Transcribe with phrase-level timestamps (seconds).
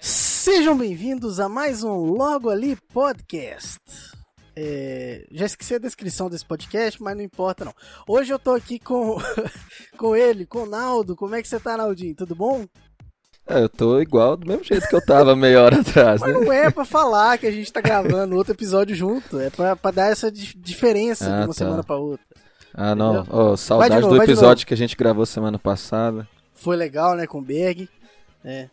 [0.00, 3.78] Sejam bem-vindos a mais um Logo Ali Podcast.
[4.54, 7.74] É, já esqueci a descrição desse podcast, mas não importa não.
[8.06, 9.18] Hoje eu tô aqui com,
[9.98, 11.16] com ele, com o Naldo.
[11.16, 12.14] Como é que você tá, Naldinho?
[12.14, 12.64] Tudo bom?
[13.48, 16.40] É, eu tô igual do mesmo jeito que eu tava meia hora atrás, Mas né?
[16.40, 19.40] não é pra falar que a gente tá gravando outro episódio junto.
[19.40, 21.52] É pra, pra dar essa di- diferença Ah, de uma tá.
[21.54, 22.24] semana pra outra.
[22.72, 23.26] Ah, não.
[23.28, 26.28] Ó, saudade novo, do episódio que a gente gravou semana passada.
[26.54, 27.86] Foi legal, né, com o Berg.
[28.46, 28.68] É.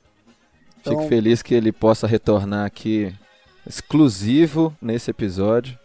[0.79, 3.11] Então, Fico feliz que ele possa retornar aqui
[3.65, 5.79] exclusivo nesse episódio.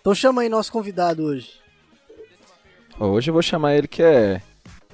[0.00, 1.54] então chama aí nosso convidado hoje.
[3.00, 4.40] Hoje eu vou chamar ele que é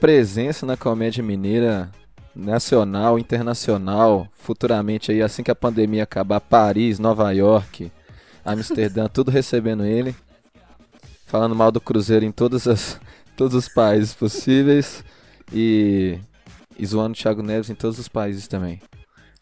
[0.00, 1.90] presença na comédia mineira
[2.34, 7.92] nacional, internacional, futuramente aí assim que a pandemia acabar, Paris, Nova York,
[8.44, 10.16] Amsterdã, tudo recebendo ele.
[11.27, 12.98] Falando mal do Cruzeiro em todas as,
[13.36, 15.04] todos os países possíveis
[15.52, 16.18] e,
[16.78, 18.80] e zoando o Thiago Neves em todos os países também.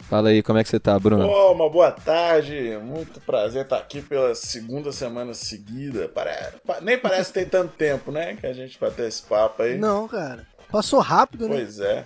[0.08, 1.26] Fala aí, como é que você tá, Bruno?
[1.26, 6.08] Ô, uma boa tarde, muito prazer estar aqui pela segunda semana seguida.
[6.08, 8.36] Pare- pa- Nem parece que tem tanto tempo, né?
[8.36, 9.76] Que a gente bateu esse papo aí.
[9.78, 10.46] Não, cara.
[10.70, 11.56] Passou rápido, né?
[11.56, 12.04] Pois é,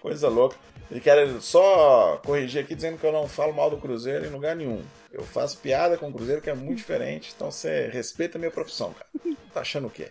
[0.00, 0.56] coisa louca.
[0.90, 4.54] E quero só corrigir aqui dizendo que eu não falo mal do Cruzeiro em lugar
[4.56, 4.82] nenhum.
[5.10, 8.50] Eu faço piada com o Cruzeiro que é muito diferente, então você respeita a minha
[8.50, 9.36] profissão, cara.
[9.52, 10.08] Tá achando o quê?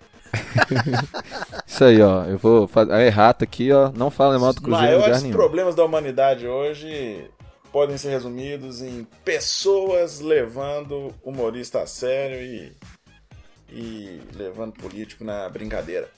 [1.65, 2.25] Isso aí, ó.
[2.25, 3.91] Eu vou fazer a errata aqui, ó.
[3.91, 7.29] Não fala mal do Os Cruzeiro lugar maiores problemas da humanidade hoje
[7.71, 12.73] podem ser resumidos em pessoas levando humorista a sério e,
[13.71, 16.09] e levando político na brincadeira.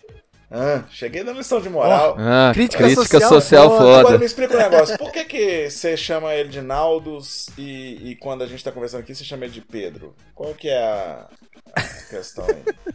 [0.55, 2.15] Ah, cheguei dando lição de moral.
[2.19, 3.79] Ah, Crítica crítica, social social, foda.
[3.79, 3.99] foda.
[3.99, 4.97] Agora me explica um negócio.
[4.99, 9.01] Por que, que você chama ele de Naldos e, e quando a gente tá conversando
[9.01, 10.15] aqui você chama ele de Pedro?
[10.35, 11.27] Qual que é a,
[11.75, 12.93] a questão aí?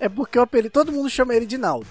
[0.00, 1.86] É porque o apelido, todo mundo chama ele de Naldo.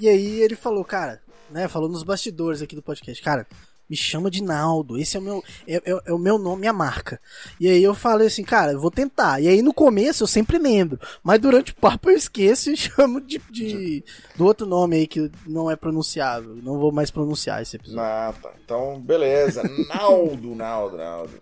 [0.00, 3.46] E aí ele falou, cara, né, falou nos bastidores aqui do podcast, cara,
[3.88, 6.72] me chama de Naldo, esse é o meu, é, é- é o meu nome, minha
[6.72, 7.20] marca.
[7.60, 9.40] E aí eu falei assim, cara, eu vou tentar.
[9.40, 13.20] E aí no começo eu sempre lembro, mas durante o papo eu esqueço e chamo
[13.20, 14.04] de, de-
[14.34, 16.56] do outro nome aí que não é pronunciável.
[16.56, 18.02] Não vou mais pronunciar esse episódio.
[18.02, 18.52] Ah, tá.
[18.64, 19.62] Então, beleza.
[19.88, 21.40] Naldo, Naldo, Naldo.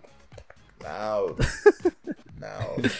[0.82, 1.37] Naldo.
[2.38, 2.91] Naldo.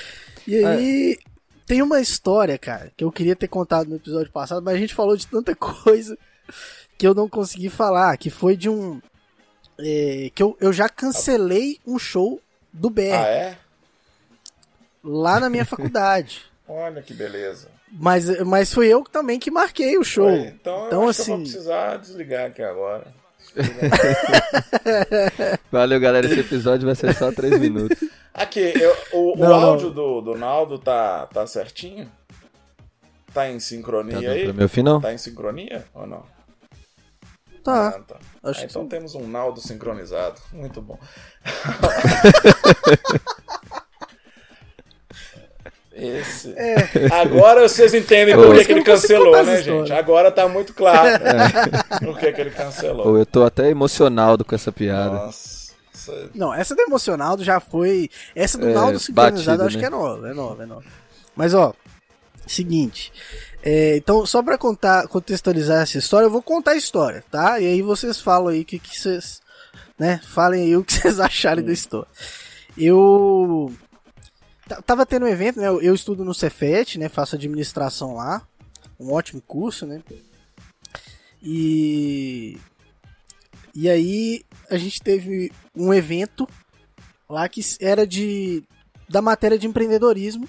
[0.49, 1.19] E aí
[1.67, 4.95] tem uma história, cara, que eu queria ter contado no episódio passado, mas a gente
[4.95, 6.17] falou de tanta coisa
[6.99, 9.01] que eu não consegui falar, que foi de um
[9.79, 12.41] é, que eu, eu já cancelei um show
[12.73, 13.57] do BR Ah, é?
[15.03, 16.43] lá na minha faculdade.
[16.69, 17.69] Olha que beleza.
[17.97, 20.27] Mas, mas foi eu também que marquei o show.
[20.27, 23.07] Ué, Então, Então, eu acho que eu assim- vou precisar desligar aqui agora.
[25.71, 26.27] Valeu, galera.
[26.27, 27.99] Esse episódio vai ser só 3 minutos.
[28.35, 29.61] Aqui, eu- o, o Não, não.
[29.71, 32.11] áudio do, do Naldo tá, tá certinho?
[33.33, 34.53] Tá em Tá sincronia dando aí?
[34.53, 35.01] meu fim, não?
[35.01, 36.23] Tá em sincronia ou não?
[37.63, 37.89] Tá.
[37.89, 38.17] Ah, tá.
[38.43, 38.89] Acho Ah, então sim.
[38.89, 40.41] temos um Naldo sincronizado.
[40.53, 40.99] Muito bom.
[45.97, 46.53] Esse.
[47.13, 49.93] Agora vocês entendem por que, que ele não cancelou, né, gente?
[49.93, 51.21] Agora tá muito claro
[52.05, 53.17] por que, que ele cancelou.
[53.17, 55.15] Eu tô até emocionado com essa piada.
[55.27, 55.54] Nossa.
[56.13, 58.11] É- Não, essa do emocional já foi.
[58.35, 59.81] Essa do É, Naldo sincronizado eu acho né?
[59.83, 60.85] que é nova, é nova, é nova.
[61.37, 61.73] Mas ó,
[62.47, 63.13] seguinte.
[63.63, 67.59] é, então, só pra contar, contextualizar essa história, eu vou contar a história, tá?
[67.61, 69.41] E aí vocês falam aí o que, que vocês.
[69.99, 70.21] Né?
[70.27, 72.09] Falem aí o que vocês acharem da história.
[72.77, 73.73] Eu.
[74.69, 75.69] ta- Tava tendo um evento, né?
[75.69, 77.09] Eu, eu estudo no Cefet, né?
[77.09, 78.43] Faço administração lá.
[78.99, 80.03] Um ótimo curso, né?
[81.43, 82.59] E.
[83.75, 86.49] E aí a gente teve um evento
[87.29, 88.63] lá que era de
[89.09, 90.49] da matéria de empreendedorismo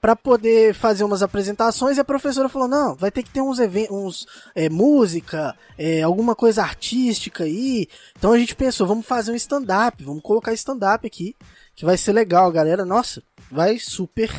[0.00, 3.58] para poder fazer umas apresentações e a professora falou não vai ter que ter uns
[3.58, 9.34] eventos é, música é, alguma coisa artística aí então a gente pensou vamos fazer um
[9.34, 11.36] stand up vamos colocar stand up aqui
[11.74, 14.30] que vai ser legal galera nossa vai super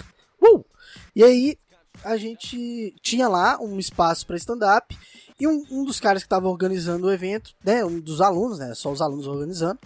[0.42, 0.66] uh!
[1.16, 1.58] e aí
[2.04, 4.98] a gente tinha lá um espaço para stand up
[5.42, 8.74] e um, um dos caras que estava organizando o evento né um dos alunos né
[8.76, 9.80] só os alunos organizando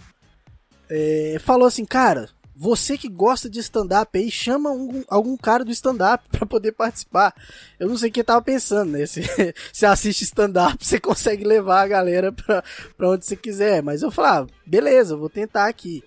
[0.88, 5.70] é, falou assim, cara, você que gosta de stand-up aí, chama um- algum cara do
[5.72, 7.34] stand-up pra poder participar.
[7.78, 9.04] Eu não sei o que tava pensando, né?
[9.04, 9.20] Se
[9.72, 12.62] você assiste stand-up, você consegue levar a galera pra,
[12.96, 13.82] pra onde você quiser.
[13.82, 16.02] Mas eu falei, ah, beleza, vou tentar aqui.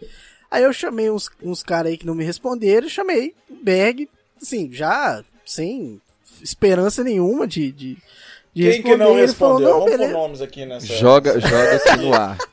[0.50, 4.10] Aí eu chamei uns, uns caras aí que não me responderam, chamei o Berg,
[4.42, 6.02] assim, já sem
[6.42, 7.98] esperança nenhuma de, de,
[8.54, 9.70] de Quem que não Ele falou, respondeu?
[9.70, 10.14] não, Vamos beleza.
[10.14, 10.86] pôr nomes aqui nessa.
[10.88, 12.38] Joga, joga aqui no ar.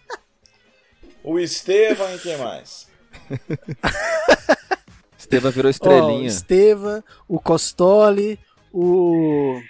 [1.28, 2.86] O Estevam e quem mais?
[5.18, 6.26] Estevam virou estrelinha.
[6.28, 8.38] Estevam, o Costoli,
[8.72, 9.60] o.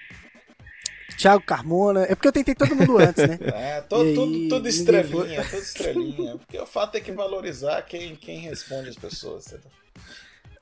[1.16, 2.02] Thiago Carmona.
[2.02, 3.38] É porque eu tentei todo mundo antes, né?
[3.54, 6.36] É, todo, E aí, tudo, estrelinha, tudo estrelinha.
[6.36, 9.70] Porque o fato é que valorizar quem, quem responde as pessoas, entendeu?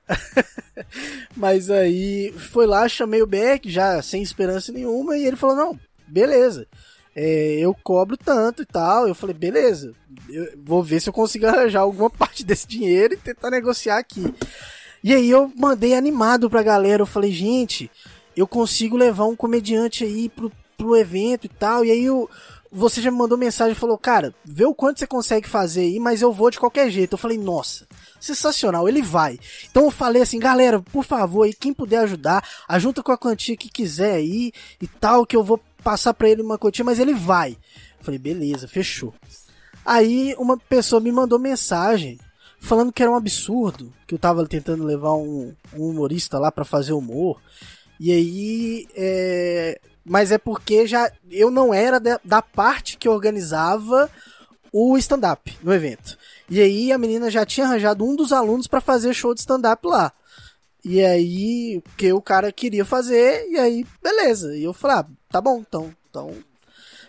[1.37, 5.81] Mas aí foi lá, chamei o Beck, já sem esperança nenhuma, e ele falou: não,
[6.07, 6.67] beleza.
[7.15, 9.07] é, eu cobro tanto e tal.
[9.07, 9.93] Eu falei, beleza,
[10.29, 14.35] eu vou ver se eu consigo arranjar alguma parte desse dinheiro e tentar negociar aqui.
[15.03, 17.91] E aí eu mandei animado pra galera, eu falei, gente,
[18.37, 21.85] eu consigo levar um comediante aí pro, pro evento e tal.
[21.85, 22.29] E aí eu,
[22.75, 26.01] você já me mandou mensagem e falou, cara, vê o quanto você consegue fazer aí,
[26.01, 27.13] mas eu vou de qualquer jeito.
[27.13, 27.87] Eu falei, nossa,
[28.21, 29.39] sensacional, ele vai.
[29.71, 33.57] Então eu falei assim, galera, por favor, aí, quem puder ajudar, ajunta com a quantia
[33.57, 34.51] que quiser aí
[34.83, 37.53] e tal, que eu vou passar pra ele uma quantia, mas ele vai.
[37.99, 39.15] Eu falei, beleza, fechou.
[39.85, 42.19] Aí uma pessoa me mandou mensagem
[42.59, 46.65] falando que era um absurdo, que eu tava tentando levar um, um humorista lá pra
[46.65, 47.41] fazer humor.
[48.01, 49.81] E aí, é...
[50.05, 54.11] mas é porque já eu não era da, da parte que organizava
[54.73, 56.19] o stand-up no evento.
[56.49, 59.87] E aí a menina já tinha arranjado um dos alunos pra fazer show de stand-up
[59.87, 60.13] lá.
[60.85, 64.55] E aí, que o cara queria fazer, e aí, beleza.
[64.55, 66.35] E eu falei, ah, tá bom, então, então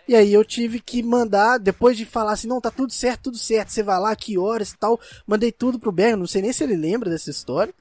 [0.07, 3.37] e aí eu tive que mandar, depois de falar assim, não, tá tudo certo, tudo
[3.37, 4.99] certo, você vai lá, que horas e tal.
[5.25, 7.73] Mandei tudo pro Berg, não sei nem se ele lembra dessa história.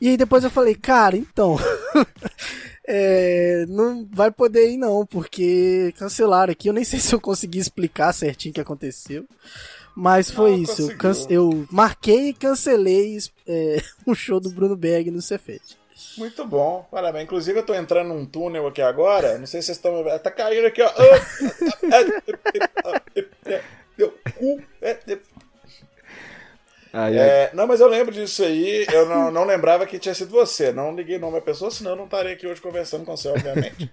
[0.00, 1.56] E aí depois eu falei, cara, então.
[2.90, 6.68] é, não vai poder ir não, porque cancelaram aqui.
[6.68, 9.26] Eu nem sei se eu consegui explicar certinho o que aconteceu.
[9.94, 10.90] Mas foi Não, isso.
[10.90, 15.76] Eu, cance- eu marquei e cancelei é, o show do Bruno Berg no Cefete.
[16.16, 17.24] Muito bom, parabéns.
[17.24, 19.36] Inclusive, eu tô entrando num túnel aqui agora.
[19.38, 20.04] Não sei se vocês estão.
[20.20, 20.90] Tá caindo aqui, ó.
[23.98, 24.62] Meu cu.
[26.98, 27.04] É, é.
[27.04, 28.86] Aí, É, não, mas eu lembro disso aí.
[28.92, 30.72] Eu não, não lembrava que tinha sido você.
[30.72, 33.28] Não liguei o nome da pessoa, senão eu não estaria aqui hoje conversando com você,
[33.28, 33.90] obviamente.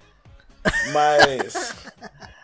[0.92, 1.74] Mas.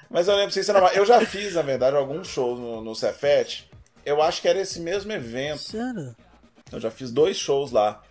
[0.09, 3.69] Mas eu lembro, sinceramente, eu já fiz, na verdade, alguns shows no, no Cefet.
[4.05, 5.61] Eu acho que era esse mesmo evento.
[5.61, 6.15] Sério?
[6.71, 8.01] Eu já fiz dois shows lá.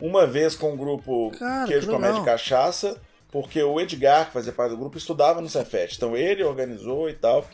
[0.00, 2.24] Uma vez com o grupo Cara, Queijo que Comédia e.
[2.24, 3.00] Cachaça,
[3.30, 5.94] porque o Edgar, que fazia parte do grupo, estudava no Cefet.
[5.96, 7.46] Então ele organizou e tal.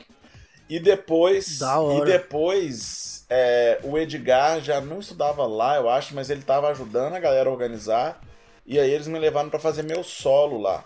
[0.69, 1.59] E depois.
[1.59, 2.09] Da hora.
[2.09, 7.15] E depois é, o Edgar já não estudava lá, eu acho, mas ele estava ajudando
[7.15, 8.21] a galera a organizar.
[8.65, 10.85] E aí eles me levaram pra fazer meu solo lá.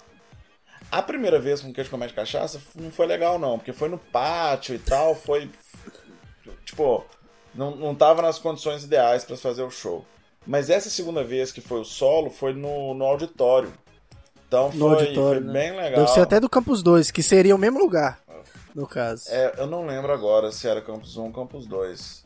[0.91, 4.75] A primeira vez com Queijo Comédia Cachaça não foi legal, não, porque foi no pátio
[4.75, 5.51] e tal, foi.
[6.65, 7.05] Tipo,
[7.55, 10.05] não, não tava nas condições ideais pra fazer o show.
[10.47, 13.73] Mas essa segunda vez que foi o solo foi no, no auditório.
[14.47, 15.53] Então No foi, auditório, foi né?
[15.53, 16.01] bem legal.
[16.01, 18.21] Deve ser até do Campus 2, que seria o mesmo lugar,
[18.75, 19.25] no caso.
[19.29, 22.25] É, eu não lembro agora se era Campus 1 ou Campus 2.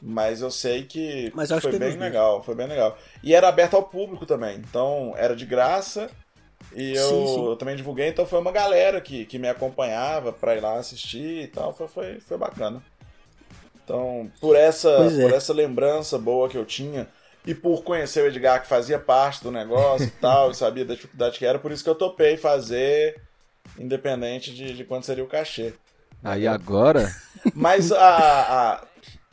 [0.00, 2.96] Mas eu sei que Mas acho foi que bem legal, foi bem legal.
[3.22, 6.10] E era aberto ao público também, então era de graça.
[6.72, 7.50] E eu, Sim, sim.
[7.52, 11.44] eu também divulguei, então foi uma galera que, que me acompanhava pra ir lá assistir
[11.44, 12.82] e tal, foi, foi, foi bacana.
[13.84, 15.18] Então, por essa, é.
[15.18, 17.08] por essa lembrança boa que eu tinha,
[17.46, 20.94] e por conhecer o Edgar, que fazia parte do negócio e tal, e sabia da
[20.94, 23.22] dificuldade que era, por isso que eu topei fazer,
[23.78, 25.74] independente de, de quanto seria o cachê.
[26.22, 27.08] aí agora,
[27.52, 28.74] Mas a.
[28.74, 28.87] a-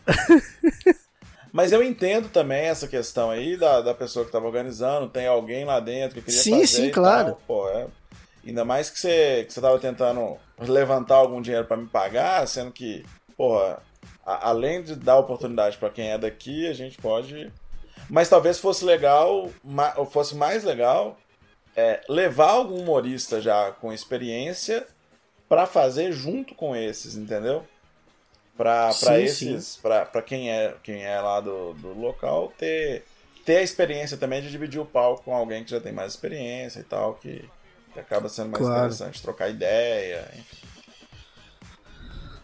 [1.51, 5.63] Mas eu entendo também essa questão aí da, da pessoa que estava organizando, tem alguém
[5.63, 6.67] lá dentro que queria Sim, fazer.
[6.67, 7.25] sim, e claro.
[7.31, 7.41] tal.
[7.47, 7.87] Pô, é-
[8.45, 12.71] Ainda mais que você, que você tava tentando levantar algum dinheiro para me pagar, sendo
[12.71, 13.03] que,
[13.35, 13.81] porra,
[14.23, 17.51] a- além de dar oportunidade para quem é daqui, a gente pode.
[18.07, 21.17] Mas talvez fosse legal, ma- ou fosse mais legal,
[21.75, 24.85] é, levar algum humorista já com experiência
[25.49, 27.65] para fazer junto com esses, entendeu?
[28.93, 33.03] Sim, esses, pra quem é quem é lá do, do local ter,
[33.45, 36.79] ter a experiência também de dividir o palco com alguém que já tem mais experiência
[36.79, 37.43] e tal, que,
[37.93, 38.79] que acaba sendo mais Claro.
[38.85, 40.65] interessante trocar ideia, enfim.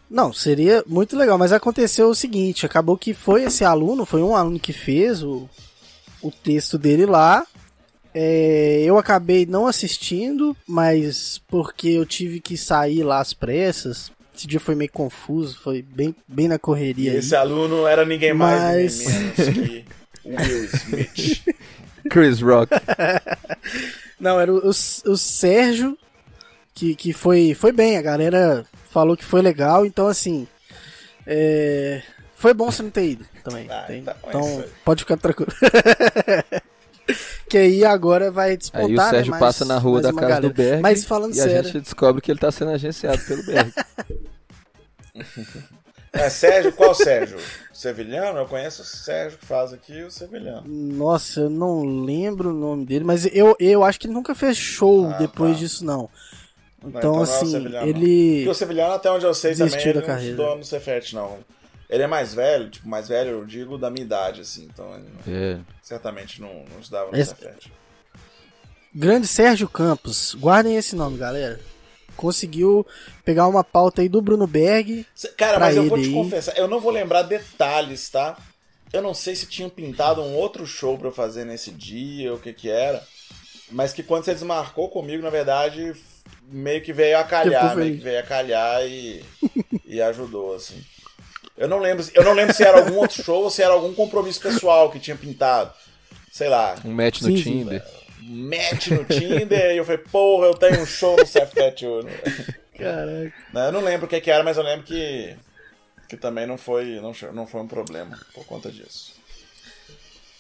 [0.10, 4.36] Não, seria muito legal, mas aconteceu o seguinte, acabou que foi esse aluno, foi um
[4.36, 5.50] aluno que fez o,
[6.22, 7.48] o texto dele lá.
[8.14, 14.12] É, eu acabei não assistindo, mas porque eu tive que sair lá às pressas.
[14.42, 17.12] Esse dia foi meio confuso, foi bem, bem na E correria.
[17.12, 17.18] aí.
[17.20, 19.06] esse aluno era ninguém mais Mas- ninguém
[19.36, 19.86] menos que
[20.26, 21.44] o Will Smith.
[22.10, 22.72] Chris Rock.
[24.20, 25.96] Não, era o, o, o Sérgio,
[26.74, 30.48] que, que foi, foi bem, a galera falou que foi legal, então assim.
[31.28, 32.02] é,
[32.36, 33.68] foi bom você não ter ido também.
[33.70, 34.70] Ah, tem- então é isso então aí.
[34.84, 35.52] pode ficar tranquilo.
[37.50, 38.88] que aí agora vai despontar.
[38.90, 40.42] Aí o né, Sérgio mais- passa na rua da casa galera.
[40.42, 41.64] do Berg Mas falando e a sério.
[41.66, 43.74] gente descobre que ele tá sendo agenciado pelo Berg.
[46.14, 47.38] É, Sérgio, qual Sérgio?
[47.74, 48.40] Sevilhano?
[48.40, 50.64] Eu conheço o Sérgio que faz aqui o Sevilhano.
[50.68, 54.58] Nossa, eu não lembro o nome dele, mas eu, eu acho que ele nunca fez
[54.58, 55.60] show Ah, depois tá.
[55.60, 56.10] disso, não.
[56.80, 58.36] Então, então não é o assim, Sevilhano, ele.
[58.40, 61.40] Porque o Sevilhano, até onde eu sei também, ele não estudou no Cefet, não.
[61.90, 64.64] Ele é mais velho, tipo, mais velho, eu digo, da minha idade, assim.
[64.66, 65.60] Então, ele É.
[65.82, 67.72] certamente não, não estudava no Esse- Cefet.
[68.94, 70.36] Grande Sérgio Campos.
[70.36, 71.60] Guardem esse nome, galera.
[72.22, 72.86] Conseguiu
[73.26, 75.04] pegar uma pauta aí do Bruno Berg.
[75.36, 76.14] Cara, mas eu vou te aí.
[76.14, 78.38] confessar, eu não vou lembrar detalhes, tá?
[78.94, 82.38] Eu não sei se tinham pintado um outro show pra eu fazer nesse dia, o
[82.38, 83.02] que que era.
[83.72, 85.96] Mas que quando você desmarcou comigo, na verdade,
[86.48, 87.98] meio que veio a calhar, meio feliz.
[87.98, 89.26] que veio a calhar e,
[89.84, 90.80] e ajudou, assim.
[91.58, 93.96] Eu não lembro, eu não lembro se era algum outro show ou se era algum
[93.96, 95.74] compromisso pessoal que tinha pintado.
[96.32, 97.82] Sei lá, Um match no Sim, sim.
[98.22, 102.08] Match no Tinder e eu falei, porra, eu tenho um show no Cefet hoje.
[102.78, 103.34] Caraca.
[103.54, 105.36] Né, Eu não lembro o que, que era, mas eu lembro que,
[106.10, 109.14] que também não foi, não, não foi um problema por conta disso.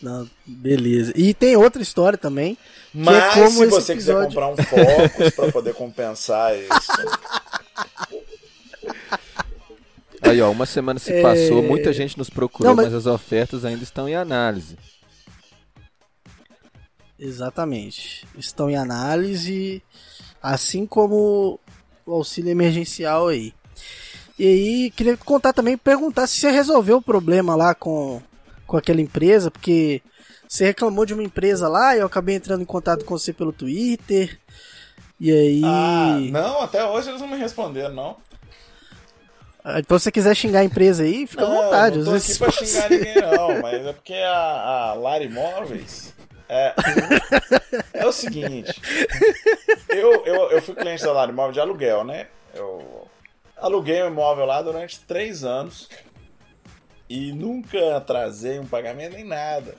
[0.01, 1.13] Não, beleza.
[1.15, 2.55] E tem outra história também.
[2.55, 6.55] que é Mas como se esse você quiser episódio- comprar um Focus pra poder compensar
[6.57, 6.91] isso.
[10.23, 11.21] Aí, ó, uma semana se É.
[11.21, 12.95] passou, muita gente nos procurou, Não, mas- mas...
[12.95, 14.77] as ofertas ainda estão em análise.
[17.21, 18.25] Exatamente.
[18.35, 19.83] Estão em análise,
[20.41, 21.59] assim como
[22.03, 23.53] o auxílio emergencial aí.
[24.39, 28.19] E aí, queria contar também, perguntar se você resolveu o problema lá com,
[28.65, 30.01] com aquela empresa, porque
[30.47, 33.53] você reclamou de uma empresa lá e eu acabei entrando em contato com você pelo
[33.53, 34.39] Twitter.
[35.19, 35.61] E aí.
[35.63, 38.17] Ah, não, até hoje eles não me responderam, não.
[39.63, 41.99] Ah, Então, se você quiser xingar a empresa aí, fica à Não, vontade.
[41.99, 44.31] Não tô aqui pra xingar ninguém, não, mas é porque a,
[44.89, 46.15] a Lari Móveis
[46.53, 46.74] é,
[47.93, 48.79] é o seguinte.
[49.89, 52.27] Eu, eu, eu fui cliente da Lari Móvel de aluguel, né?
[52.53, 53.08] Eu
[53.58, 55.88] aluguei um imóvel lá durante três anos
[57.10, 59.75] e nunca atrasei um pagamento nem nada.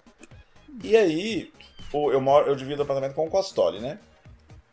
[0.82, 1.52] E aí,
[1.92, 3.98] o- eu, moro, eu divido o apartamento com o Costoli, né?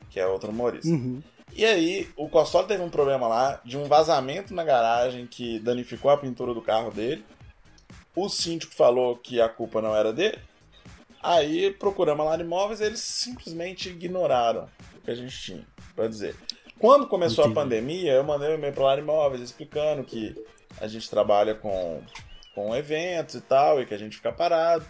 [0.09, 0.87] Que é outro humorista.
[0.87, 1.21] Uhum.
[1.53, 6.11] E aí, o Costoli teve um problema lá de um vazamento na garagem que danificou
[6.11, 7.25] a pintura do carro dele.
[8.15, 10.37] O síndico falou que a culpa não era dele.
[11.21, 16.35] Aí procuramos lá imóveis, eles simplesmente ignoraram o que a gente tinha pra dizer.
[16.79, 17.59] Quando começou Entendi.
[17.59, 20.33] a pandemia, eu mandei um e-mail lá no imóveis explicando que
[20.79, 22.01] a gente trabalha com,
[22.55, 24.85] com eventos e tal, e que a gente fica parado.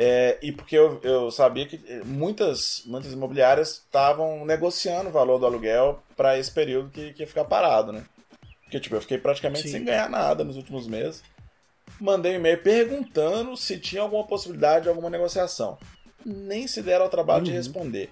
[0.00, 5.38] É, e porque eu, eu sabia que eh, muitas, muitas imobiliárias estavam negociando o valor
[5.38, 8.04] do aluguel para esse período que, que ia ficar parado, né?
[8.62, 9.70] Porque, tipo, eu fiquei praticamente Sim.
[9.70, 11.24] sem ganhar nada nos últimos meses.
[12.00, 15.78] Mandei um e-mail perguntando se tinha alguma possibilidade de alguma negociação.
[16.24, 17.56] Nem se deram ao trabalho de Uhum.
[17.56, 18.10] responder.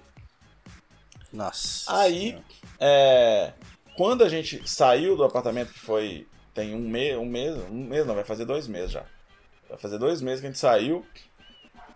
[1.31, 1.85] Nossa.
[1.99, 2.37] Aí,
[2.79, 3.53] é,
[3.95, 6.27] quando a gente saiu do apartamento, que foi.
[6.53, 9.05] Tem um mês, um mês, um mês não, vai fazer dois meses já.
[9.69, 11.05] Vai fazer dois meses que a gente saiu.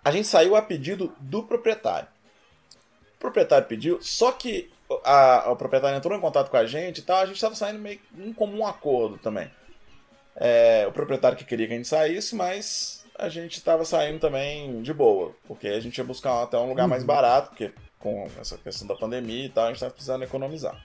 [0.03, 2.07] A gente saiu a pedido do proprietário.
[3.15, 4.71] O proprietário pediu, só que
[5.03, 7.79] a, o proprietário entrou em contato com a gente e tal, a gente estava saindo
[7.79, 9.49] meio um comum acordo também.
[10.43, 14.81] É, o proprietário que queria que a gente saísse, mas a gente estava saindo também
[14.81, 18.57] de boa, porque a gente ia buscar até um lugar mais barato, porque com essa
[18.57, 20.83] questão da pandemia e tal, a gente estava precisando economizar.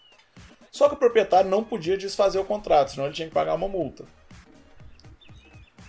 [0.71, 3.67] Só que o proprietário não podia desfazer o contrato, senão ele tinha que pagar uma
[3.69, 4.05] multa.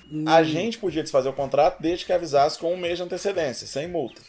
[0.09, 3.67] Hum, A gente podia desfazer o contrato desde que avisasse com um mês de antecedência,
[3.67, 4.21] sem multa.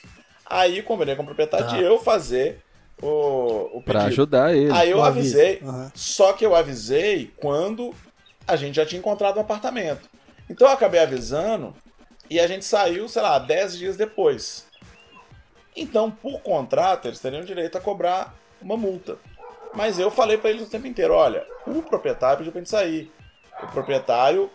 [0.44, 1.76] Aí combinei com o proprietário Tá.
[1.76, 2.60] de eu fazer
[3.00, 4.06] o, o Pra pedido.
[4.12, 4.72] ajudar ele.
[4.72, 5.92] Aí eu avisei, Aham.
[5.94, 7.94] só que eu avisei quando
[8.48, 10.08] a gente já tinha encontrado um apartamento.
[10.48, 11.74] Então eu acabei avisando
[12.30, 14.66] e a gente saiu, sei lá, 10 dias depois.
[15.76, 19.18] Então, por contrato, eles teriam direito a cobrar uma multa.
[19.74, 23.12] Mas eu falei pra eles o tempo inteiro, olha, o proprietário pediu pra gente sair.
[23.62, 24.50] O proprietário,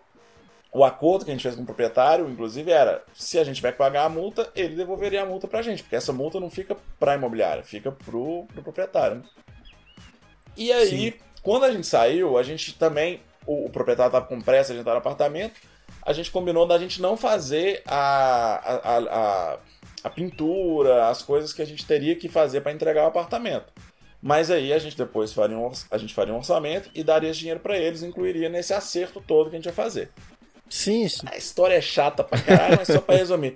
[0.71, 3.73] o acordo que a gente fez com o proprietário, inclusive, era, se a gente tiver
[3.73, 6.75] que pagar a multa, ele devolveria a multa pra gente, porque essa multa não fica
[6.99, 9.17] pra imobiliária, fica pro, pro proprietário.
[9.17, 9.23] né?
[10.57, 11.13] E aí, Sim.
[11.41, 14.93] quando a gente saiu, a gente também, o, o proprietário tava com pressa de entrar
[14.93, 15.59] no apartamento,
[16.01, 19.57] a gente combinou da gente não fazer a, a, a,
[20.03, 23.71] a, pintura, as coisas que a gente teria que fazer para entregar o apartamento.
[24.21, 27.39] Mas aí a gente depois faria um, a gente faria um orçamento e daria esse
[27.39, 30.09] dinheiro para eles, incluiria nesse acerto todo que a gente ia fazer.
[30.69, 31.27] Sim, sim.
[31.29, 33.55] A história é chata pra caralho, mas só pra resumir.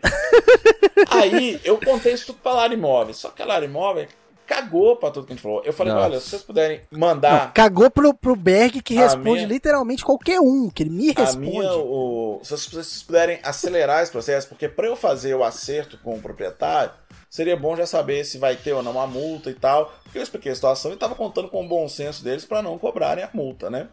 [1.10, 4.10] Aí eu contei isso tudo pra Lara Imóveis, só que a Lara Imóveis
[4.48, 5.62] cagou pra tudo que a gente falou.
[5.64, 6.06] Eu falei, Nossa.
[6.06, 10.40] olha, se vocês puderem Não, mandar cagou pro, pro Berg que responde minha- literalmente qualquer
[10.40, 11.50] um, que ele me a responde.
[11.50, 16.16] minha, o, se vocês puderem acelerar esse processo, porque para eu fazer o acerto com
[16.16, 16.92] o proprietário,
[17.30, 19.94] seria bom já saber se vai ter ou não a multa e tal.
[20.04, 22.78] Porque eu expliquei a situação e estava contando com o bom senso deles para não
[22.78, 23.90] cobrarem a multa, né?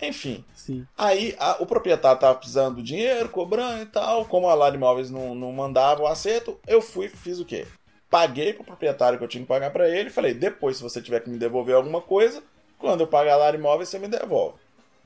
[0.00, 0.84] Enfim, Sim.
[0.98, 4.24] aí a- o proprietário tava precisando do dinheiro, cobrando e tal.
[4.24, 7.66] Como a Lara Imóveis não, não mandava o acerto, eu fui fiz o quê?
[8.12, 10.10] Paguei pro proprietário que eu tinha que pagar para ele.
[10.10, 12.42] Falei, depois, se você tiver que me devolver alguma coisa,
[12.78, 14.58] quando eu pagar lá imóvel, você me devolve.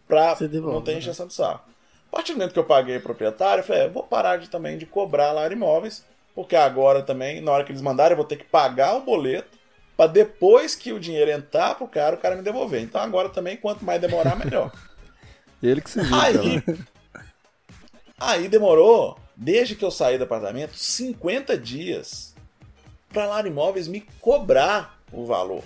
[0.09, 0.99] Pra devolve, não ter né?
[0.99, 1.71] injeção de saco.
[2.09, 4.51] A partir do momento que eu paguei o proprietário, eu falei, é, vou parar de,
[4.51, 8.27] também de cobrar lá imóveis, porque agora também, na hora que eles mandarem, eu vou
[8.27, 9.57] ter que pagar o boleto
[9.97, 12.83] para depois que o dinheiro entrar pro cara, o cara me devolver.
[12.83, 14.73] Então agora também, quanto mais demorar, melhor.
[15.63, 16.23] Ele que se vira.
[16.23, 17.25] Aí, lá.
[18.19, 22.26] aí demorou, desde que eu saí do apartamento, 50 dias
[23.13, 25.63] pra Lar Imóveis me cobrar o valor.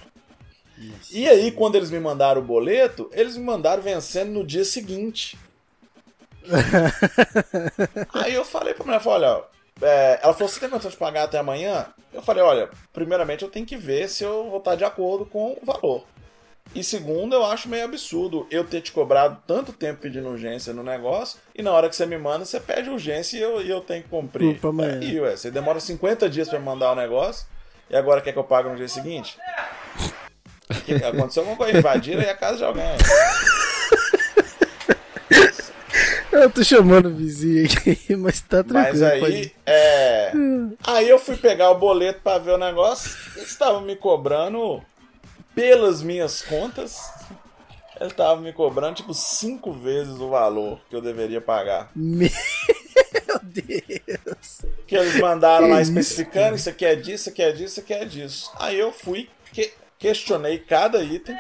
[1.11, 5.39] E aí, quando eles me mandaram o boleto, eles me mandaram vencendo no dia seguinte.
[8.15, 9.45] aí eu falei pra mulher, falei, olha,
[9.83, 11.87] é, ela falou, você tem condição de pagar até amanhã?
[12.13, 15.59] Eu falei, olha, primeiramente eu tenho que ver se eu vou estar de acordo com
[15.61, 16.05] o valor.
[16.75, 20.85] E segundo, eu acho meio absurdo eu ter te cobrado tanto tempo pedindo urgência no
[20.85, 23.81] negócio e na hora que você me manda, você pede urgência e eu, e eu
[23.81, 24.61] tenho que cumprir.
[24.61, 25.01] Pra amanhã.
[25.03, 27.45] E ué, você demora 50 dias pra me mandar o negócio
[27.91, 29.37] e agora quer que eu pague no dia seguinte?
[30.85, 32.85] Que aconteceu alguma coisa, invadiram aí a casa de alguém.
[36.33, 39.05] Eu tô chamando o vizinho aqui, mas tá Mas tranquilo.
[39.07, 40.33] aí, pode- é.
[40.85, 43.11] Aí eu fui pegar o boleto pra ver o negócio.
[43.37, 44.81] Eles estavam me cobrando
[45.55, 46.99] pelas minhas contas.
[48.01, 51.91] Ele tava me cobrando tipo cinco vezes o valor que eu deveria pagar.
[51.95, 52.31] Meu
[53.43, 54.63] Deus.
[54.87, 57.93] Que eles mandaram lá especificando: isso aqui é disso, isso aqui é disso, isso aqui
[57.93, 58.51] é disso.
[58.59, 61.37] Aí eu fui, que- questionei cada item.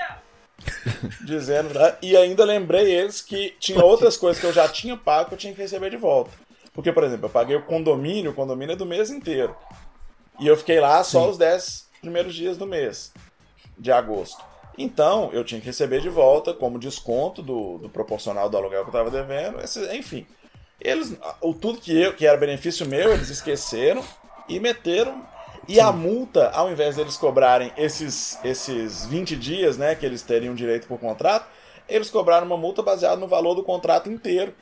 [1.24, 1.96] Dizendo, né?
[2.02, 5.38] e ainda lembrei eles que tinha outras coisas que eu já tinha pago que eu
[5.38, 6.30] tinha que receber de volta.
[6.74, 9.56] Porque, por exemplo, eu paguei o condomínio, o condomínio é do mês inteiro.
[10.38, 13.10] E eu fiquei lá só os 10 primeiros dias do mês
[13.80, 14.42] de agosto.
[14.78, 18.88] Então, eu tinha que receber de volta como desconto do, do proporcional do aluguel que
[18.96, 19.60] eu estava devendo.
[19.60, 20.26] esse- enfim,
[20.80, 24.02] eles, o tudo que eu que era benefício meu, eles esqueceram
[24.48, 25.26] e meteram.
[25.68, 30.54] E a multa, ao invés deles cobrarem esses, esses 20 dias, né, que eles teriam
[30.54, 31.46] direito por contrato,
[31.88, 34.54] eles cobraram uma multa baseada no valor do contrato inteiro.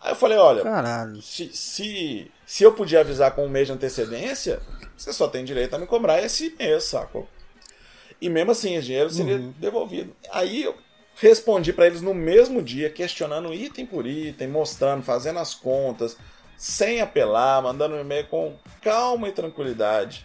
[0.00, 1.22] Aí eu falei, olha, Caralho.
[1.22, 4.60] se, se, se eu podia avisar com um mês de antecedência,
[4.96, 7.26] você só tem direito a me cobrar esse mês, sacou?
[8.22, 10.14] E mesmo assim, esse dinheiro seria devolvido.
[10.30, 10.76] Aí eu
[11.16, 16.16] respondi pra eles no mesmo dia, questionando item por item, mostrando, fazendo as contas,
[16.56, 20.24] sem apelar, mandando um e-mail com calma e tranquilidade.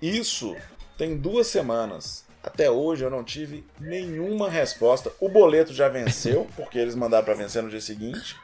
[0.00, 0.54] Isso
[0.96, 2.24] tem duas semanas.
[2.40, 5.10] Até hoje eu não tive nenhuma resposta.
[5.18, 8.36] O boleto já venceu, porque eles mandaram pra vencer no dia seguinte.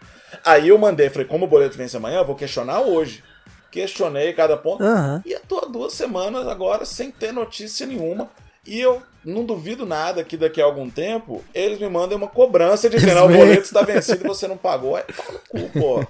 [0.45, 3.23] Aí eu mandei, falei, como o boleto vence amanhã, eu vou questionar hoje.
[3.71, 4.83] Questionei cada ponto.
[4.83, 5.23] Aham.
[5.25, 8.29] E eu tô há duas semanas agora sem ter notícia nenhuma.
[8.67, 12.89] E eu não duvido nada que daqui a algum tempo eles me mandem uma cobrança
[12.89, 14.97] dizendo: "Ah, o boleto está vencido e você não pagou.
[14.99, 16.07] É no cu, pô.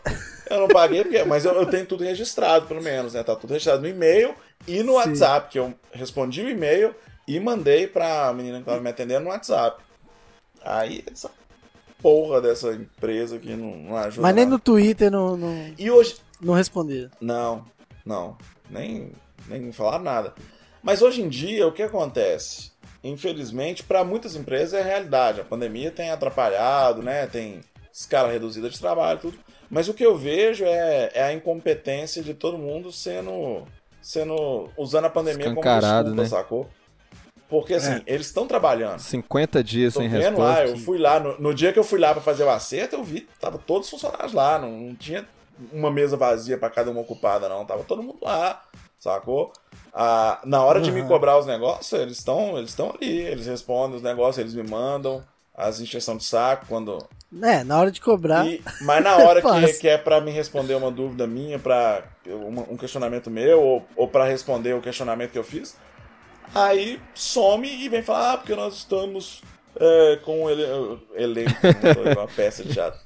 [0.51, 3.23] Eu não paguei, porque, mas eu, eu tenho tudo registrado, pelo menos, né?
[3.23, 4.35] Tá tudo registrado no e-mail
[4.69, 4.99] e no Sim.
[4.99, 6.95] WhatsApp, que eu respondi o e-mail
[7.27, 9.83] e mandei pra menina que tava me atendendo no WhatsApp.
[10.63, 11.31] Aí, essa
[12.03, 14.21] porra dessa empresa que não, não ajuda.
[14.23, 14.57] Mas nem nada.
[14.57, 17.11] no Twitter não, não, E hoje, não responderam.
[17.21, 17.65] não,
[18.05, 18.37] não.
[18.71, 19.13] Nem,
[19.49, 20.35] nem falaram nada.
[20.85, 22.71] Mas hoje em dia, o que acontece?
[23.03, 25.41] Infelizmente, para muitas empresas é a realidade.
[25.41, 27.27] A pandemia tem atrapalhado, né?
[27.27, 29.39] Tem escala reduzida de trabalho, tudo.
[29.71, 33.67] Mas o que eu vejo é, é a incompetência de todo mundo sendo.
[34.03, 36.27] sendo usando a pandemia como desculpa, né?
[36.27, 36.69] sacou?
[37.49, 38.99] Porque assim, eles estão trabalhando.
[38.99, 40.77] 50 dias Tô sem vendo lá, resposta.
[40.77, 43.05] eu fui lá, no, no dia que eu fui lá pra fazer o acerto, eu
[43.05, 45.27] vi, tava todos os funcionários lá, não, não tinha
[45.73, 48.63] uma mesa vazia pra cada uma ocupada, não, tava todo mundo lá,
[49.05, 49.53] sacou?
[49.93, 53.97] Ah, na hora de me cobrar os negócios, eles estão eles estão ali, eles respondem
[53.97, 55.23] os negócios, eles me mandam
[55.55, 56.99] as injeções de saco quando.
[57.43, 58.45] É, na hora de cobrar.
[58.47, 59.81] E- mas na hora que, Fácil.
[59.81, 64.09] que é pra me responder uma dúvida minha, pra uma- um questionamento meu, ou, ou
[64.09, 65.77] para responder o questionamento que eu fiz,
[66.55, 69.43] aí some e vem falar, ah, porque nós estamos
[69.79, 70.63] é, com ele,
[71.15, 71.51] elenco,
[72.17, 73.01] uma peça de teatro.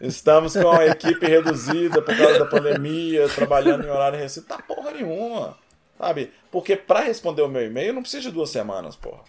[0.00, 4.48] Estamos com a equipe reduzida por causa da pandemia, trabalhando em horário restrito.
[4.48, 5.56] Tá porra nenhuma,
[5.98, 6.32] sabe?
[6.50, 9.22] Porque pra responder o meu e-mail não precisa de duas semanas, porra.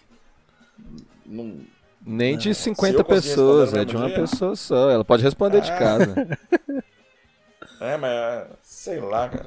[1.26, 1.60] Não,
[2.04, 4.16] Nem de Se 50 eu conseguir pessoas, é de uma dia?
[4.20, 4.90] pessoa só.
[4.90, 5.76] Ela pode responder de Ah.
[5.78, 6.38] casa.
[7.80, 9.46] É, mas é, sei lá, cara.